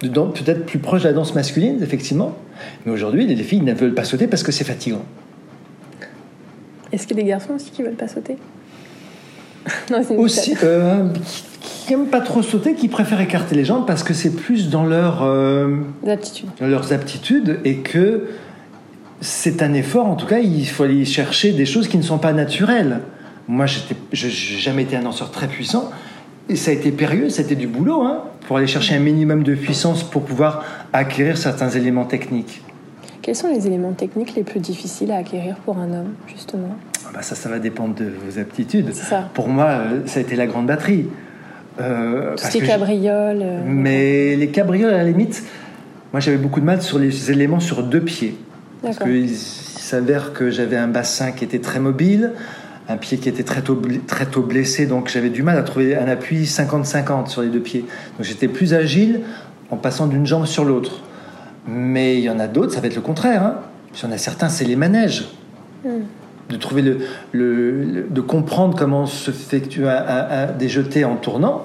[0.00, 2.34] de peut-être plus proche de la danse masculine, effectivement.
[2.86, 5.04] Mais aujourd'hui, les filles ne veulent pas sauter parce que c'est fatigant.
[6.92, 8.36] Est-ce qu'il y a des garçons aussi qui veulent pas sauter
[9.90, 11.08] non, Aussi, euh,
[11.60, 14.84] qui n'aiment pas trop sauter, qui préfèrent écarter les jambes parce que c'est plus dans,
[14.84, 18.28] leur, euh, dans leurs aptitudes et que
[19.20, 20.06] c'est un effort.
[20.06, 23.00] En tout cas, il faut aller chercher des choses qui ne sont pas naturelles.
[23.48, 25.90] Moi, je n'ai jamais été un danseur très puissant.
[26.50, 29.54] Et ça a été périlleux, c'était du boulot, hein, pour aller chercher un minimum de
[29.54, 30.64] puissance pour pouvoir
[30.94, 32.62] acquérir certains éléments techniques.
[33.22, 37.10] Quels sont les éléments techniques les plus difficiles à acquérir pour un homme, justement ah
[37.14, 38.92] bah Ça, ça va dépendre de vos aptitudes.
[39.34, 41.08] Pour moi, euh, ça a été la grande batterie.
[41.80, 43.40] Euh, Tout ce qui est cabriole.
[43.42, 45.44] Euh, mais les cabrioles, à la limite,
[46.12, 48.36] moi j'avais beaucoup de mal sur les éléments sur deux pieds.
[48.82, 52.32] Parce qu'il s'avère que j'avais un bassin qui était très mobile,
[52.88, 55.96] un pied qui était très tôt, très tôt blessé, donc j'avais du mal à trouver
[55.96, 57.80] un appui 50-50 sur les deux pieds.
[57.80, 59.20] Donc j'étais plus agile
[59.70, 61.02] en passant d'une jambe sur l'autre.
[61.70, 63.42] Mais il y en a d'autres, ça va être le contraire.
[63.42, 63.54] Hein.
[63.94, 65.28] Il y en a certains, c'est les manèges.
[65.84, 66.00] Hmm.
[66.48, 67.00] De trouver le,
[67.32, 71.64] le, de comprendre comment se fait un, des jetés en tournant,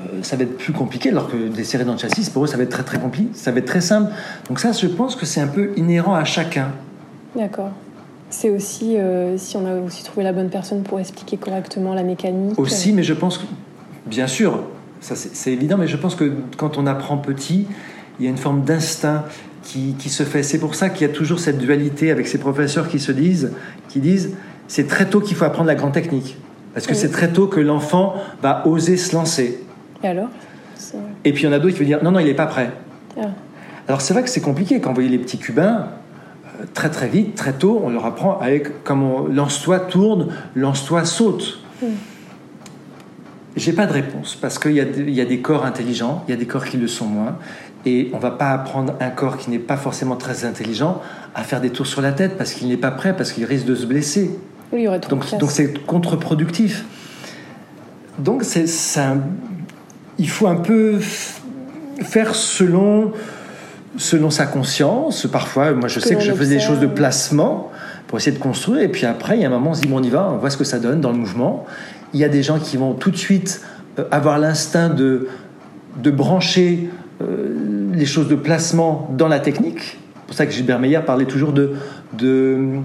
[0.00, 1.10] euh, ça va être plus compliqué.
[1.10, 3.28] Alors que des séries dans le châssis, pour eux, ça va être très très compliqué.
[3.34, 4.12] Ça va être très simple.
[4.48, 6.72] Donc ça, je pense que c'est un peu inhérent à chacun.
[7.36, 7.70] D'accord.
[8.28, 12.02] C'est aussi euh, si on a aussi trouvé la bonne personne pour expliquer correctement la
[12.02, 12.58] mécanique.
[12.58, 13.44] Aussi, mais je pense que,
[14.06, 14.64] bien sûr,
[15.00, 17.68] ça c'est évident, mais je pense que quand on apprend petit,
[18.18, 19.24] il y a une forme d'instinct
[19.62, 20.42] qui, qui, se fait.
[20.42, 23.52] C'est pour ça qu'il y a toujours cette dualité avec ces professeurs qui se disent,
[23.88, 24.34] qui disent,
[24.68, 26.36] c'est très tôt qu'il faut apprendre la grande technique.
[26.74, 29.60] Parce que c'est très tôt que l'enfant va oser se lancer.
[30.04, 30.28] Et alors?
[31.24, 32.46] Et puis il y en a d'autres qui vont dire, non, non, il n'est pas
[32.46, 32.70] prêt.
[33.18, 33.28] Ah.
[33.88, 35.88] Alors c'est vrai que c'est compliqué quand vous voyez les petits Cubains,
[36.44, 41.60] euh, très très vite, très tôt, on leur apprend avec comment lance-toi tourne, lance-toi saute.
[41.82, 41.86] Hmm.
[43.56, 46.36] J'ai pas de réponse parce qu'il y, y, a des corps intelligents, il y a
[46.36, 47.38] des corps qui le sont moins.
[47.86, 51.00] Et on va pas apprendre un corps qui n'est pas forcément très intelligent
[51.36, 53.64] à faire des tours sur la tête parce qu'il n'est pas prêt, parce qu'il risque
[53.64, 54.36] de se blesser.
[54.72, 56.84] Oui, il y aurait donc, donc c'est contre-productif.
[58.18, 58.66] Donc c'est
[60.18, 60.98] il faut un peu
[62.00, 63.12] faire selon
[63.96, 65.26] selon sa conscience.
[65.30, 67.70] Parfois, moi je sais que je faisais des choses de placement
[68.08, 68.82] pour essayer de construire.
[68.82, 70.28] Et puis après, il y a un moment, on se dit bon, on y va,
[70.32, 71.66] on voit ce que ça donne dans le mouvement.
[72.12, 73.62] Il y a des gens qui vont tout de suite
[73.98, 75.28] euh, avoir l'instinct de
[76.02, 76.90] de brancher
[77.22, 79.80] euh, les choses de placement dans la technique.
[79.80, 81.72] C'est pour ça que Gilbert Meyer parlait toujours de,
[82.14, 82.80] de,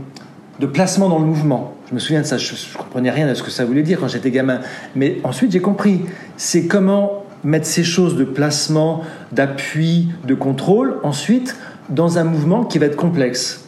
[0.74, 1.74] placement dans le mouvement.
[1.89, 3.99] Je me souviens de ça, je ne comprenais rien de ce que ça voulait dire
[3.99, 4.59] quand j'étais gamin.
[4.95, 6.01] Mais ensuite, j'ai compris.
[6.38, 9.01] C'est comment mettre ces choses de placement,
[9.32, 11.55] d'appui, de contrôle, ensuite,
[11.89, 13.66] dans un mouvement qui va être complexe.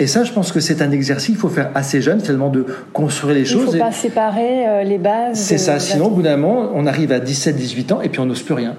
[0.00, 2.66] Et ça, je pense que c'est un exercice qu'il faut faire assez jeune, finalement, de
[2.92, 3.70] construire les choses.
[3.72, 5.38] Il ne faut pas séparer euh, les bases.
[5.38, 5.80] C'est ça.
[5.80, 8.54] Sinon, au bout d'un moment, on arrive à 17-18 ans et puis on n'ose plus
[8.54, 8.76] rien.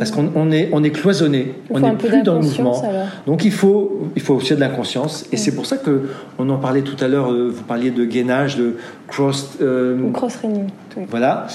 [0.00, 2.82] Parce qu'on on est, on est cloisonné, on n'est plus dans le mouvement.
[3.26, 5.26] Donc il faut, il faut aussi de l'inconscience.
[5.30, 8.06] Et c'est pour ça que on en parlait tout à l'heure, euh, vous parliez de
[8.06, 8.76] gainage, de
[9.08, 9.58] cross...
[9.60, 10.68] Euh, cross-training.
[11.10, 11.48] Voilà.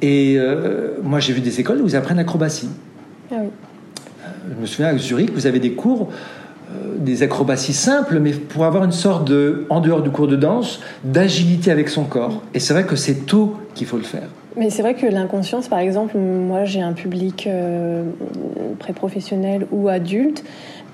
[0.00, 2.68] Et euh, moi j'ai vu des écoles où ils apprennent l'acrobatie.
[3.32, 3.48] Ah oui.
[4.54, 6.12] Je me souviens à Zurich, vous avez des cours
[6.98, 10.80] des acrobaties simples, mais pour avoir une sorte de, en dehors du cours de danse,
[11.02, 12.44] d'agilité avec son corps.
[12.54, 14.28] Et c'est vrai que c'est tôt qu'il faut le faire.
[14.58, 18.02] Mais c'est vrai que l'inconscience, par exemple, moi j'ai un public euh,
[18.78, 20.44] pré-professionnel ou adulte,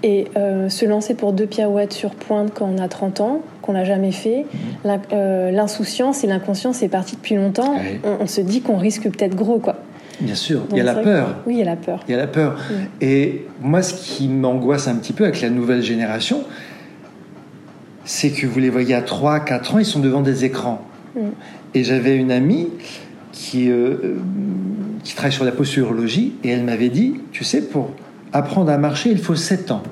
[0.02, 3.72] et euh, se lancer pour deux pirouettes sur pointe quand on a 30 ans, qu'on
[3.72, 4.44] n'a jamais fait,
[4.84, 5.00] mhm.
[5.12, 7.74] euh, l'insouciance et l'inconscience est parti depuis longtemps,
[8.20, 9.76] on, se dit qu'on risque peut-être gros, quoi.
[10.20, 11.36] Bien sûr, il y a la peur.
[11.46, 12.04] oui, il y a la peur.
[12.06, 12.56] Il y a la peur.
[13.00, 16.44] Et moi, ce qui m'angoisse un petit peu avec la nouvelle génération,
[18.04, 20.82] c'est que vous les voyez à 3, 4 ans, ils sont devant des écrans.
[21.72, 22.68] Et j'avais une amie
[23.34, 24.16] qui, euh,
[25.02, 27.90] qui travaille sur la posturologie, et elle m'avait dit, tu sais, pour
[28.32, 29.82] apprendre à marcher, il faut 7 ans.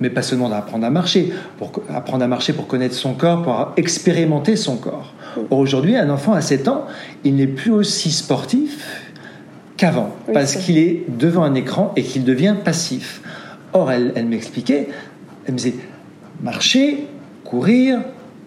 [0.00, 3.72] Mais pas seulement d'apprendre à marcher, pour apprendre à marcher pour connaître son corps, pour
[3.76, 5.14] expérimenter son corps.
[5.50, 6.86] Aujourd'hui, un enfant à 7 ans,
[7.24, 9.12] il n'est plus aussi sportif
[9.76, 13.22] qu'avant, parce qu'il est devant un écran et qu'il devient passif.
[13.72, 14.88] Or, elle, elle m'expliquait,
[15.46, 15.76] elle me disait,
[16.42, 17.06] marcher,
[17.44, 18.00] courir,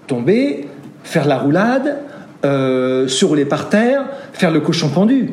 [0.06, 0.68] tomber,
[1.04, 2.00] faire la roulade,
[2.46, 5.32] euh, se rouler par terre, faire le cochon pendu.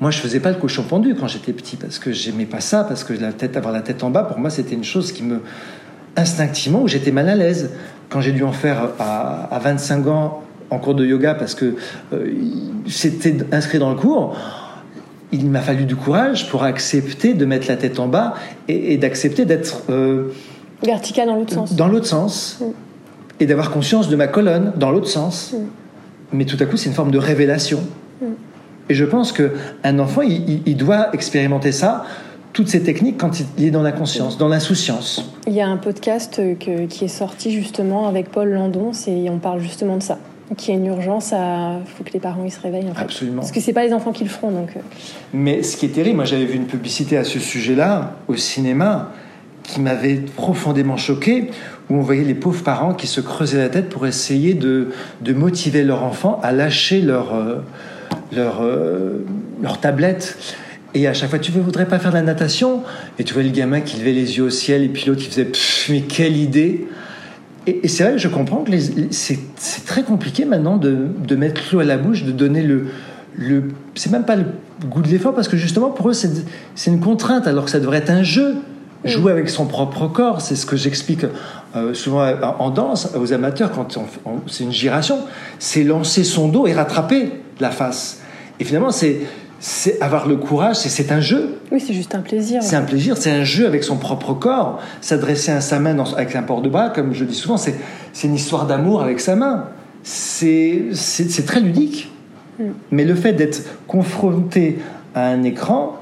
[0.00, 2.84] Moi, je faisais pas le cochon pendu quand j'étais petit parce que j'aimais pas ça,
[2.84, 5.22] parce que la tête, avoir la tête en bas, pour moi, c'était une chose qui
[5.22, 5.40] me
[6.16, 7.70] instinctivement où j'étais mal à l'aise.
[8.08, 11.76] Quand j'ai dû en faire à, 25 ans en cours de yoga parce que
[12.12, 12.32] euh,
[12.88, 14.36] c'était inscrit dans le cours,
[15.32, 18.34] il m'a fallu du courage pour accepter de mettre la tête en bas
[18.66, 20.32] et, d'accepter d'être euh,
[20.82, 21.76] vertical dans l'autre sens.
[21.76, 22.58] Dans l'autre sens.
[22.60, 22.89] Mm
[23.40, 25.52] et d'avoir conscience de ma colonne dans l'autre sens.
[25.52, 25.56] Mm.
[26.32, 27.80] Mais tout à coup, c'est une forme de révélation.
[28.20, 28.26] Mm.
[28.90, 32.04] Et je pense qu'un enfant, il, doit expérimenter ça,
[32.52, 35.32] toutes ces techniques, quand il est dans la conscience, dans l'insouciance.
[35.46, 39.60] Il y a un podcast qui est sorti justement avec Paul Landon, et on parle
[39.60, 40.18] justement de ça.
[40.56, 41.78] Qu'il y a une urgence à.
[41.78, 42.90] Il faut que les parents ils se réveillent.
[42.90, 43.02] En fait.
[43.02, 43.42] Absolument.
[43.42, 44.50] Parce que c'est pas les enfants qui le feront.
[44.50, 44.70] Donc...
[44.76, 44.80] Euh.
[45.32, 49.12] Mais ce qui est terrible, moi j'avais vu une publicité à ce sujet-là au cinéma
[49.62, 51.50] qui m'avait profondément choqué,
[51.90, 54.88] où on voyait les pauvres parents qui se creusaient la tête pour essayer de,
[55.20, 57.56] de motiver leur enfant à lâcher leur, euh,
[58.32, 59.24] leur, euh,
[59.60, 60.38] leur tablette.
[60.94, 62.82] Et à chaque fois, tu ne voudrais pas faire de la natation?
[63.18, 65.28] Et tu vois le gamin qui levait les yeux au ciel et puis l'autre qui
[65.28, 65.50] faisait
[65.88, 66.86] mais quelle idée
[67.66, 68.72] Et, c'est vrai que je comprends que
[69.10, 69.38] c'est
[69.86, 72.86] très compliqué maintenant de, de mettre l'eau à la bouche, de donner le.
[73.36, 73.64] le
[73.94, 74.44] c'est même pas le
[74.86, 77.98] goût de l'effort parce que justement pour eux c'est une contrainte alors que ça devrait
[77.98, 78.56] être un jeu.
[79.02, 81.24] Jouer avec son propre corps, c'est ce que j'explique
[81.76, 83.98] euh, souvent euh, en danse aux amateurs quand
[84.46, 85.18] c'est une giration,
[85.58, 88.20] c'est lancer son dos et rattraper la face.
[88.58, 89.20] Et finalement, c'est
[89.62, 91.58] c'est avoir le courage, c'est un jeu.
[91.70, 92.62] Oui, c'est juste un plaisir.
[92.62, 94.80] C'est un plaisir, c'est un jeu avec son propre corps.
[95.02, 97.76] S'adresser à sa main avec un port de bras, comme je dis souvent, c'est
[98.24, 99.66] une histoire d'amour avec sa main.
[100.02, 100.92] C'est
[101.46, 102.10] très ludique.
[102.58, 102.64] Mm.
[102.90, 104.78] Mais le fait d'être confronté
[105.14, 105.98] à un écran,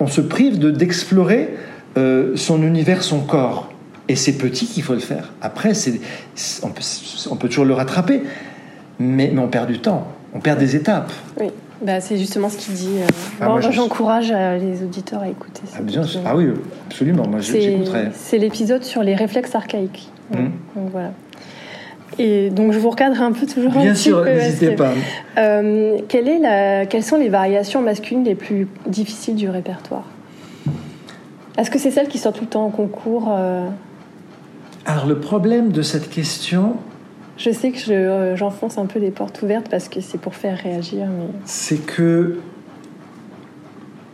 [0.00, 1.54] on se prive d'explorer
[1.98, 3.67] euh, son univers, son corps.
[4.08, 5.32] Et c'est petit qu'il faut le faire.
[5.42, 6.00] Après, c'est,
[6.62, 6.82] on, peut,
[7.30, 8.22] on, peut, toujours le rattraper,
[8.98, 11.12] mais, mais, on perd du temps, on perd des étapes.
[11.38, 11.48] Oui,
[11.82, 12.96] bah, c'est justement ce qu'il dit.
[12.98, 13.06] Euh.
[13.40, 15.62] Ah, moi, j'encourage euh, les auditeurs à écouter.
[15.76, 16.48] Ah, bien, ah, oui,
[16.86, 18.08] absolument, moi j'écouterai.
[18.14, 20.08] C'est l'épisode sur les réflexes archaïques.
[20.30, 20.36] Mmh.
[20.76, 21.12] Donc, voilà.
[22.18, 23.72] Et donc je vous recadre un peu toujours.
[23.72, 24.92] Bien sûr, n'hésitez pas.
[25.36, 30.04] Euh, quelle est la, quelles sont les variations masculines les plus difficiles du répertoire?
[31.56, 33.68] Est-ce que c'est celle qui sort tout le temps en concours euh?
[34.86, 36.76] Alors le problème de cette question...
[37.36, 40.58] Je sais que euh, j'enfonce un peu les portes ouvertes parce que c'est pour faire
[40.58, 41.06] réagir.
[41.06, 41.28] Mais...
[41.44, 42.38] C'est que...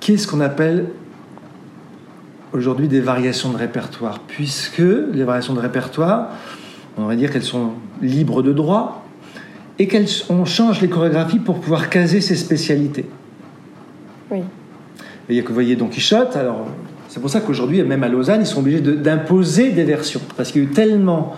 [0.00, 0.86] Qu'est-ce qu'on appelle
[2.52, 4.20] aujourd'hui des variations de répertoire?
[4.20, 6.32] Puisque les variations de répertoire,
[6.98, 7.70] on va dire qu'elles sont
[8.02, 9.06] libres de droit
[9.78, 13.06] et qu'on change les chorégraphies pour pouvoir caser ses spécialités.
[14.30, 14.40] Oui.
[15.28, 16.66] Et que vous voyez Don Quichotte, alors
[17.14, 20.20] c'est pour ça qu'aujourd'hui, même à Lausanne, ils sont obligés d'imposer des versions.
[20.36, 21.36] Parce qu'il y a eu tellement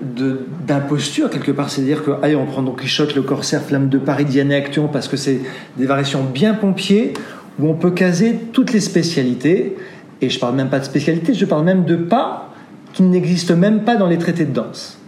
[0.00, 1.70] d'impostures, quelque part.
[1.70, 4.86] C'est-à-dire que, allez, on prend Don Quichotte, le corsaire, Flamme de Paris, Diane et Action,
[4.86, 5.40] parce que c'est
[5.76, 7.14] des variations bien pompiers,
[7.58, 9.76] où on peut caser toutes les spécialités.
[10.20, 12.52] Et je parle même pas de spécialités, je parle même de pas
[12.92, 14.98] qui n'existent même pas dans les traités de danse.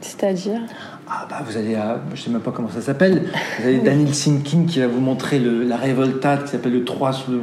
[0.00, 0.60] C'est-à-dire?
[1.08, 3.24] Ah bah vous allez à, je sais même pas comment ça s'appelle,
[3.58, 7.12] vous avez Daniel Sinkin qui va vous montrer le, la révoltade qui s'appelle le 3
[7.14, 7.40] sous le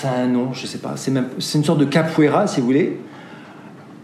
[0.00, 0.94] ça a un nom, je sais pas.
[0.96, 2.98] C'est une sorte de capoeira, si vous voulez.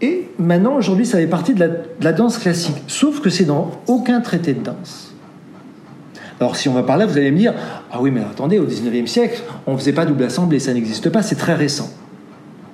[0.01, 1.67] Et maintenant, aujourd'hui, ça fait partie de
[1.99, 2.77] la, danse classique.
[2.87, 5.13] Sauf que c'est dans aucun traité de danse.
[6.39, 7.53] Alors, si on va par là, vous allez me dire
[7.91, 11.09] Ah oui, mais attendez, au 19e siècle, on ne faisait pas double assemblée, ça n'existe
[11.09, 11.89] pas, c'est très récent.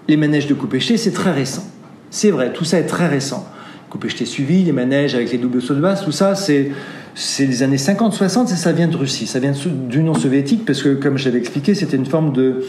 [0.07, 1.65] Les manèges de coupe c'est très récent.
[2.11, 3.47] C'est vrai, tout ça est très récent.
[3.89, 6.71] Coupe suivi, les manèges avec les doubles sauts de base, tout ça, c'est.
[7.17, 10.83] C'est les années 50-60 et ça vient de Russie, ça vient de l'Union soviétique parce
[10.83, 12.65] que, comme je l'avais expliqué, c'était une forme de,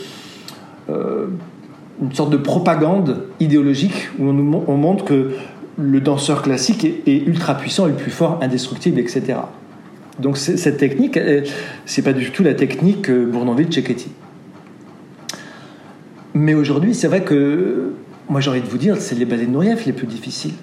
[0.88, 5.32] une sorte de propagande idéologique où on, nous, on montre que
[5.78, 9.38] le danseur classique est, est, ultra puissant, le plus fort, indestructible, etc.
[10.18, 11.18] Donc cette technique,
[11.84, 14.08] c'est pas du tout la technique Bournonville-Cecchetti.
[16.34, 17.92] Mais aujourd'hui, c'est vrai que
[18.28, 20.54] moi j'ai envie de vous dire, c'est les ballets de Nourieff les plus difficiles.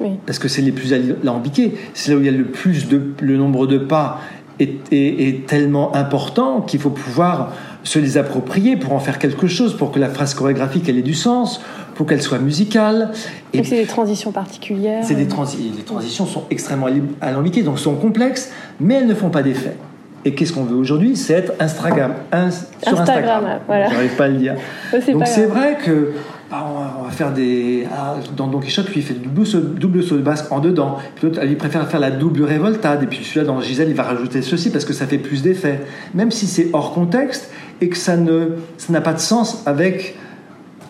[0.00, 0.10] Oui.
[0.24, 1.74] Parce que c'est les plus alambiqués.
[1.94, 4.20] C'est là où il y a le plus de le nombre de pas
[4.58, 7.52] est, est, est tellement important qu'il faut pouvoir
[7.82, 11.02] se les approprier pour en faire quelque chose, pour que la phrase chorégraphique elle ait
[11.02, 11.60] du sens,
[11.94, 13.10] pour qu'elle soit musicale.
[13.52, 15.04] Et c'est des transitions particulières.
[15.04, 16.88] C'est des transi les transitions sont extrêmement
[17.20, 18.50] alambiquées, donc sont complexes,
[18.80, 19.76] mais elles ne font pas d'effet.
[20.24, 21.16] Et qu'est-ce qu'on veut aujourd'hui?
[21.16, 22.98] C'est être Instagram, sur Instagram.
[22.98, 23.88] Instagram voilà.
[23.88, 24.54] J'arrive pas à le dire.
[25.12, 26.12] donc c'est vrai que
[26.50, 26.66] bah,
[26.98, 27.86] on, va, faire des.
[27.90, 30.58] Ah, dans Don Quichotte, lui, il fait du double saut, double saut de basque en
[30.58, 30.98] dedans.
[31.14, 33.02] Puis l'autre, il préfère faire la double révoltade.
[33.02, 35.80] Et puis celui-là, dans Gisèle, il va rajouter ceci parce que ça fait plus d'effet.
[36.12, 37.50] Même si c'est hors contexte
[37.80, 40.16] et que ça ne, ça n'a pas de sens avec,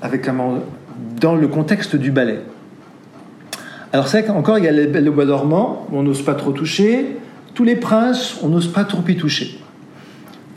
[0.02, 0.58] avec comment,
[1.20, 2.40] dans le contexte du ballet.
[3.92, 7.16] Alors c'est vrai qu'encore, il y a le bois dormant, on n'ose pas trop toucher.
[7.54, 9.58] Tous les princes, on n'ose pas trop y toucher.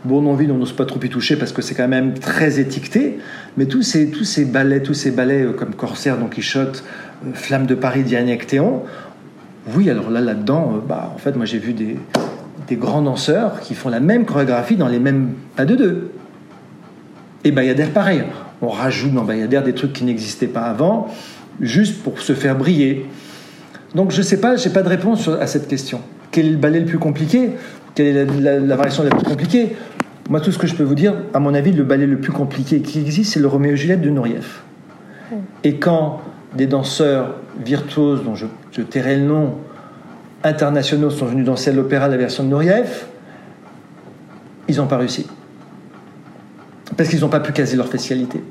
[0.06, 3.20] Bournonville, on n'ose pas trop y toucher parce que c'est quand même très étiqueté.
[3.58, 6.84] Mais tous ces, tous ces ballets, tous ces ballets euh, comme Corsaire, Don Quichotte,
[7.26, 8.84] euh, Flamme de Paris, Diane Théon,
[9.76, 11.98] oui, alors là, là-dedans, euh, bah, en fait, moi j'ai vu des,
[12.68, 16.12] des grands danseurs qui font la même chorégraphie dans les mêmes pas de deux.
[17.44, 18.24] Et Bayadère, pareil.
[18.62, 21.08] On rajoute dans Bayadère des trucs qui n'existaient pas avant,
[21.60, 23.06] juste pour se faire briller.
[23.94, 26.00] Donc je ne sais pas, je n'ai pas de réponse à cette question.
[26.32, 27.52] Quel est le ballet le plus compliqué?
[27.94, 29.76] Quelle est la, la, variation la plus compliquée?
[30.30, 32.32] Moi, tout ce que je peux vous dire, à mon avis, le ballet le plus
[32.32, 34.64] compliqué qui existe, c'est le Roméo et Juliette de Nourieff.
[35.64, 36.22] Et quand
[36.56, 39.58] des danseurs virtuoses, dont je, je tairai le nom,
[40.44, 43.08] internationaux sont venus danser à l'opéra la version de Nourieff,
[44.70, 45.28] ils n'ont pas réussi
[46.98, 48.44] parce qu'ils n'ont pas pu caser leur facialité.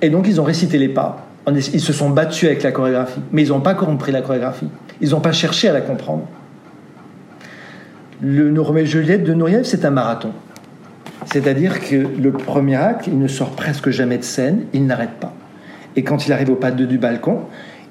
[0.00, 1.26] Et donc ils ont récité les pas.
[1.48, 4.68] Ils se sont battus avec la chorégraphie, mais ils n'ont pas compris la chorégraphie.
[5.00, 6.26] Ils n'ont pas cherché à la comprendre.
[8.20, 10.32] Le Roméo et Juliette de Nourieff, c'est un marathon.
[11.26, 15.34] C'est-à-dire que le premier acte, il ne sort presque jamais de scène, il n'arrête pas.
[15.96, 17.40] Et quand il arrive au pas de du balcon,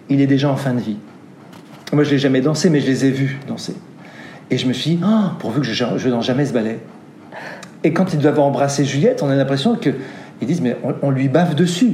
[0.09, 0.97] il est déjà en fin de vie.
[1.93, 3.75] Moi, je l'ai jamais dansé, mais je les ai vus danser.
[4.49, 6.79] Et je me suis dit, oh, pourvu que je ne danse jamais ce ballet.
[7.87, 9.95] Et quand ils doivent embrasser Juliette, on a l'impression qu'ils
[10.41, 11.93] disent mais on, on, lui bave dessus.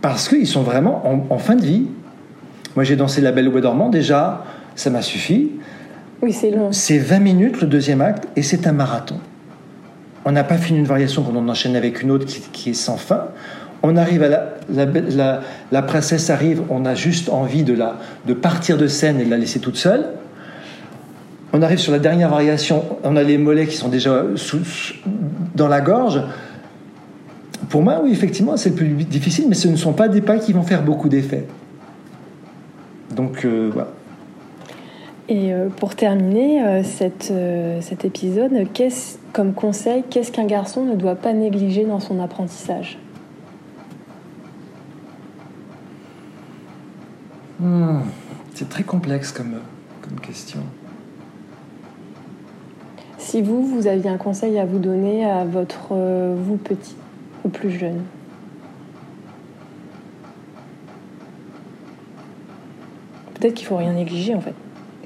[0.00, 1.88] Parce qu'ils sont vraiment en, en, fin de vie.
[2.76, 4.44] Moi j'ai dansé La Belle au Bois dormant, déjà,
[4.76, 5.50] ça m'a suffi.
[6.22, 6.70] Oui, c'est long.
[6.70, 9.18] C'est 20 minutes le deuxième acte et c'est un marathon.
[10.24, 12.96] On n'a pas fini une variation qu'on enchaîne avec une autre qui, qui, est sans
[12.96, 13.24] fin.
[13.82, 15.40] On arrive à la la, la,
[15.72, 19.30] la, princesse arrive, on a juste envie de, la, de partir de scène et de
[19.30, 20.10] la laisser toute seule.
[21.54, 24.60] On arrive sur la dernière variation, on a les mollets qui sont déjà sous,
[25.54, 26.22] dans la gorge.
[27.68, 30.38] Pour moi, oui, effectivement, c'est le plus difficile, mais ce ne sont pas des pas
[30.38, 31.46] qui vont faire beaucoup d'effet.
[33.14, 33.90] Donc, euh, voilà.
[35.28, 37.32] Et euh, pour terminer euh, cette,
[37.80, 38.52] cet épisode,
[39.32, 42.98] comme conseil, qu'est-ce qu'un garçon ne doit pas négliger dans son apprentissage?
[47.60, 48.00] Hmm,
[48.54, 49.56] C'est très complexe comme,
[50.00, 50.60] comme question.
[53.22, 56.96] Si vous, vous aviez un conseil à vous donner à votre euh, vous petit
[57.44, 58.02] ou plus jeune
[63.34, 64.54] Peut-être qu'il faut rien négliger en fait.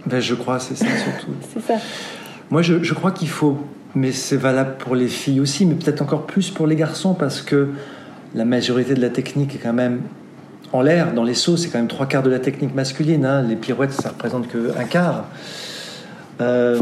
[0.07, 1.33] Ben, je crois, c'est ça surtout.
[1.53, 1.75] c'est ça.
[2.51, 3.59] Moi, je, je crois qu'il faut,
[3.95, 7.43] mais c'est valable pour les filles aussi, mais peut-être encore plus pour les garçons parce
[7.43, 7.69] que
[8.35, 10.01] la majorité de la technique est quand même
[10.73, 13.27] en l'air, dans les sauts, c'est quand même trois quarts de la technique masculine.
[13.27, 13.43] Hein.
[13.43, 15.27] Les pirouettes, ça représente qu'un quart.
[16.41, 16.81] Euh,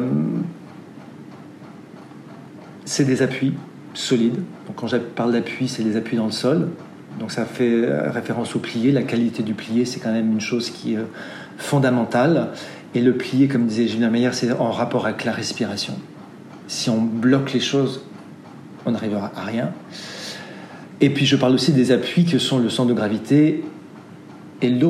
[2.84, 3.54] c'est des appuis
[3.94, 4.40] solides.
[4.76, 6.68] Quand je parle d'appui, c'est des appuis dans le sol.
[7.20, 8.92] Donc ça fait référence au plié.
[8.92, 10.98] La qualité du plié, c'est quand même une chose qui est
[11.58, 12.50] fondamentale.
[12.94, 15.94] Et le plié, comme disait Julien Meyer, c'est en rapport avec la respiration.
[16.66, 18.02] Si on bloque les choses,
[18.86, 19.70] on n'arrivera à rien.
[21.00, 23.64] Et puis je parle aussi des appuis que sont le centre de gravité
[24.62, 24.88] et le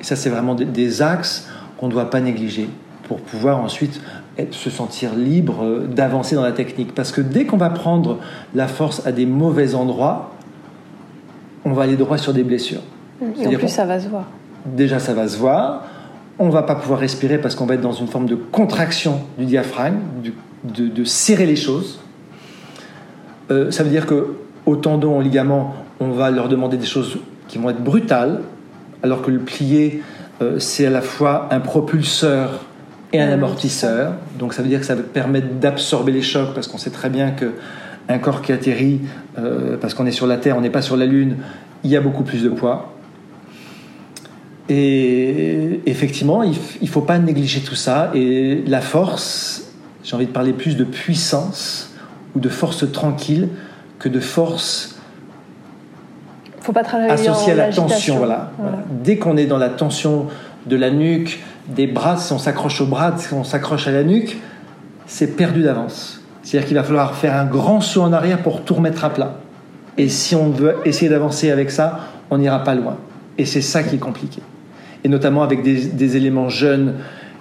[0.00, 2.68] Et ça, c'est vraiment des axes qu'on ne doit pas négliger
[3.06, 4.00] pour pouvoir ensuite
[4.50, 6.94] se sentir libre euh, d'avancer dans la technique.
[6.94, 8.18] Parce que dès qu'on va prendre
[8.54, 10.32] la force à des mauvais endroits,
[11.64, 12.82] on va aller droit sur des blessures.
[13.40, 14.24] Et en plus, ça va se voir.
[14.66, 15.84] Déjà, ça va se voir.
[16.38, 19.44] On va pas pouvoir respirer parce qu'on va être dans une forme de contraction du
[19.44, 19.98] diaphragme,
[20.64, 22.00] de, serrer les choses.
[23.50, 24.34] Euh, ça veut dire que
[24.66, 28.40] au tendon, au ligament, on va leur demander des choses qui vont être brutales,
[29.02, 30.02] alors que le plié,
[30.42, 32.64] euh, c'est à la fois un propulseur
[33.14, 34.14] et un amortisseur.
[34.38, 37.08] Donc ça veut dire que ça va permettre d'absorber les chocs, parce qu'on sait très
[37.08, 37.52] bien que
[38.08, 39.00] un corps qui atterrit,
[39.38, 41.36] euh, parce qu'on est sur la Terre, on n'est pas sur la Lune,
[41.84, 42.92] il y a beaucoup plus de poids.
[44.68, 48.10] Et effectivement, il ne faut pas négliger tout ça.
[48.14, 51.94] Et la force, j'ai envie de parler plus de puissance
[52.34, 53.48] ou de force tranquille
[53.98, 54.90] que de force
[56.60, 58.16] faut pas associée à la tension.
[58.16, 58.50] Voilà.
[59.02, 60.28] Dès qu'on est dans la tension
[60.66, 64.04] de la nuque, des bras, si on s'accroche au bras, si on s'accroche à la
[64.04, 64.38] nuque,
[65.06, 66.20] c'est perdu d'avance.
[66.42, 69.38] C'est-à-dire qu'il va falloir faire un grand saut en arrière pour tout remettre à plat.
[69.96, 72.00] Et si on veut essayer d'avancer avec ça,
[72.30, 72.96] on n'ira pas loin.
[73.38, 74.40] Et c'est ça qui est compliqué.
[75.04, 76.94] Et notamment avec des, éléments jeunes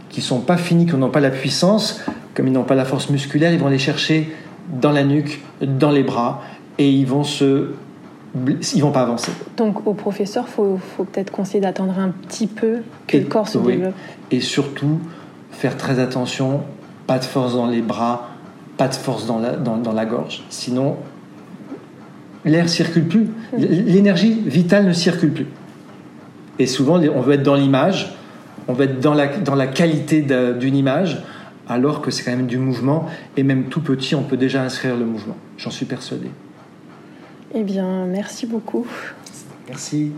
[0.10, 2.02] qui sont pas finis, qui n'ont pas la puissance,
[2.34, 4.34] comme ils n'ont pas la force musculaire, ils vont les chercher
[4.82, 6.42] dans la nuque, dans les bras,
[6.78, 7.72] et ils vont se
[8.36, 9.32] ils vont pas avancer.
[9.58, 12.78] Donc au professeur, faut, faut peut-être conseiller d'attendre un petit peu
[13.08, 13.94] que le corps se développe.
[14.32, 15.00] Et surtout,
[15.52, 16.62] faire très attention,
[17.06, 18.30] pas de force dans les bras,
[18.78, 20.44] pas de force dans la, dans, dans la gorge.
[20.50, 20.98] Sinon,
[22.44, 23.28] l'air circule plus.
[23.58, 25.48] L'énergie vitale ne circule plus.
[26.60, 28.16] Et souvent, on veut être dans l'image,
[28.68, 30.26] on veut être dans la, dans la qualité
[30.60, 31.24] d'une image,
[31.68, 33.06] alors que c'est quand même du mouvement.
[33.38, 35.36] Et même tout petit, on peut déjà inscrire le mouvement.
[35.58, 36.30] J'en suis persuadé.
[37.56, 38.88] Eh bien, merci beaucoup.
[39.68, 40.12] Merci.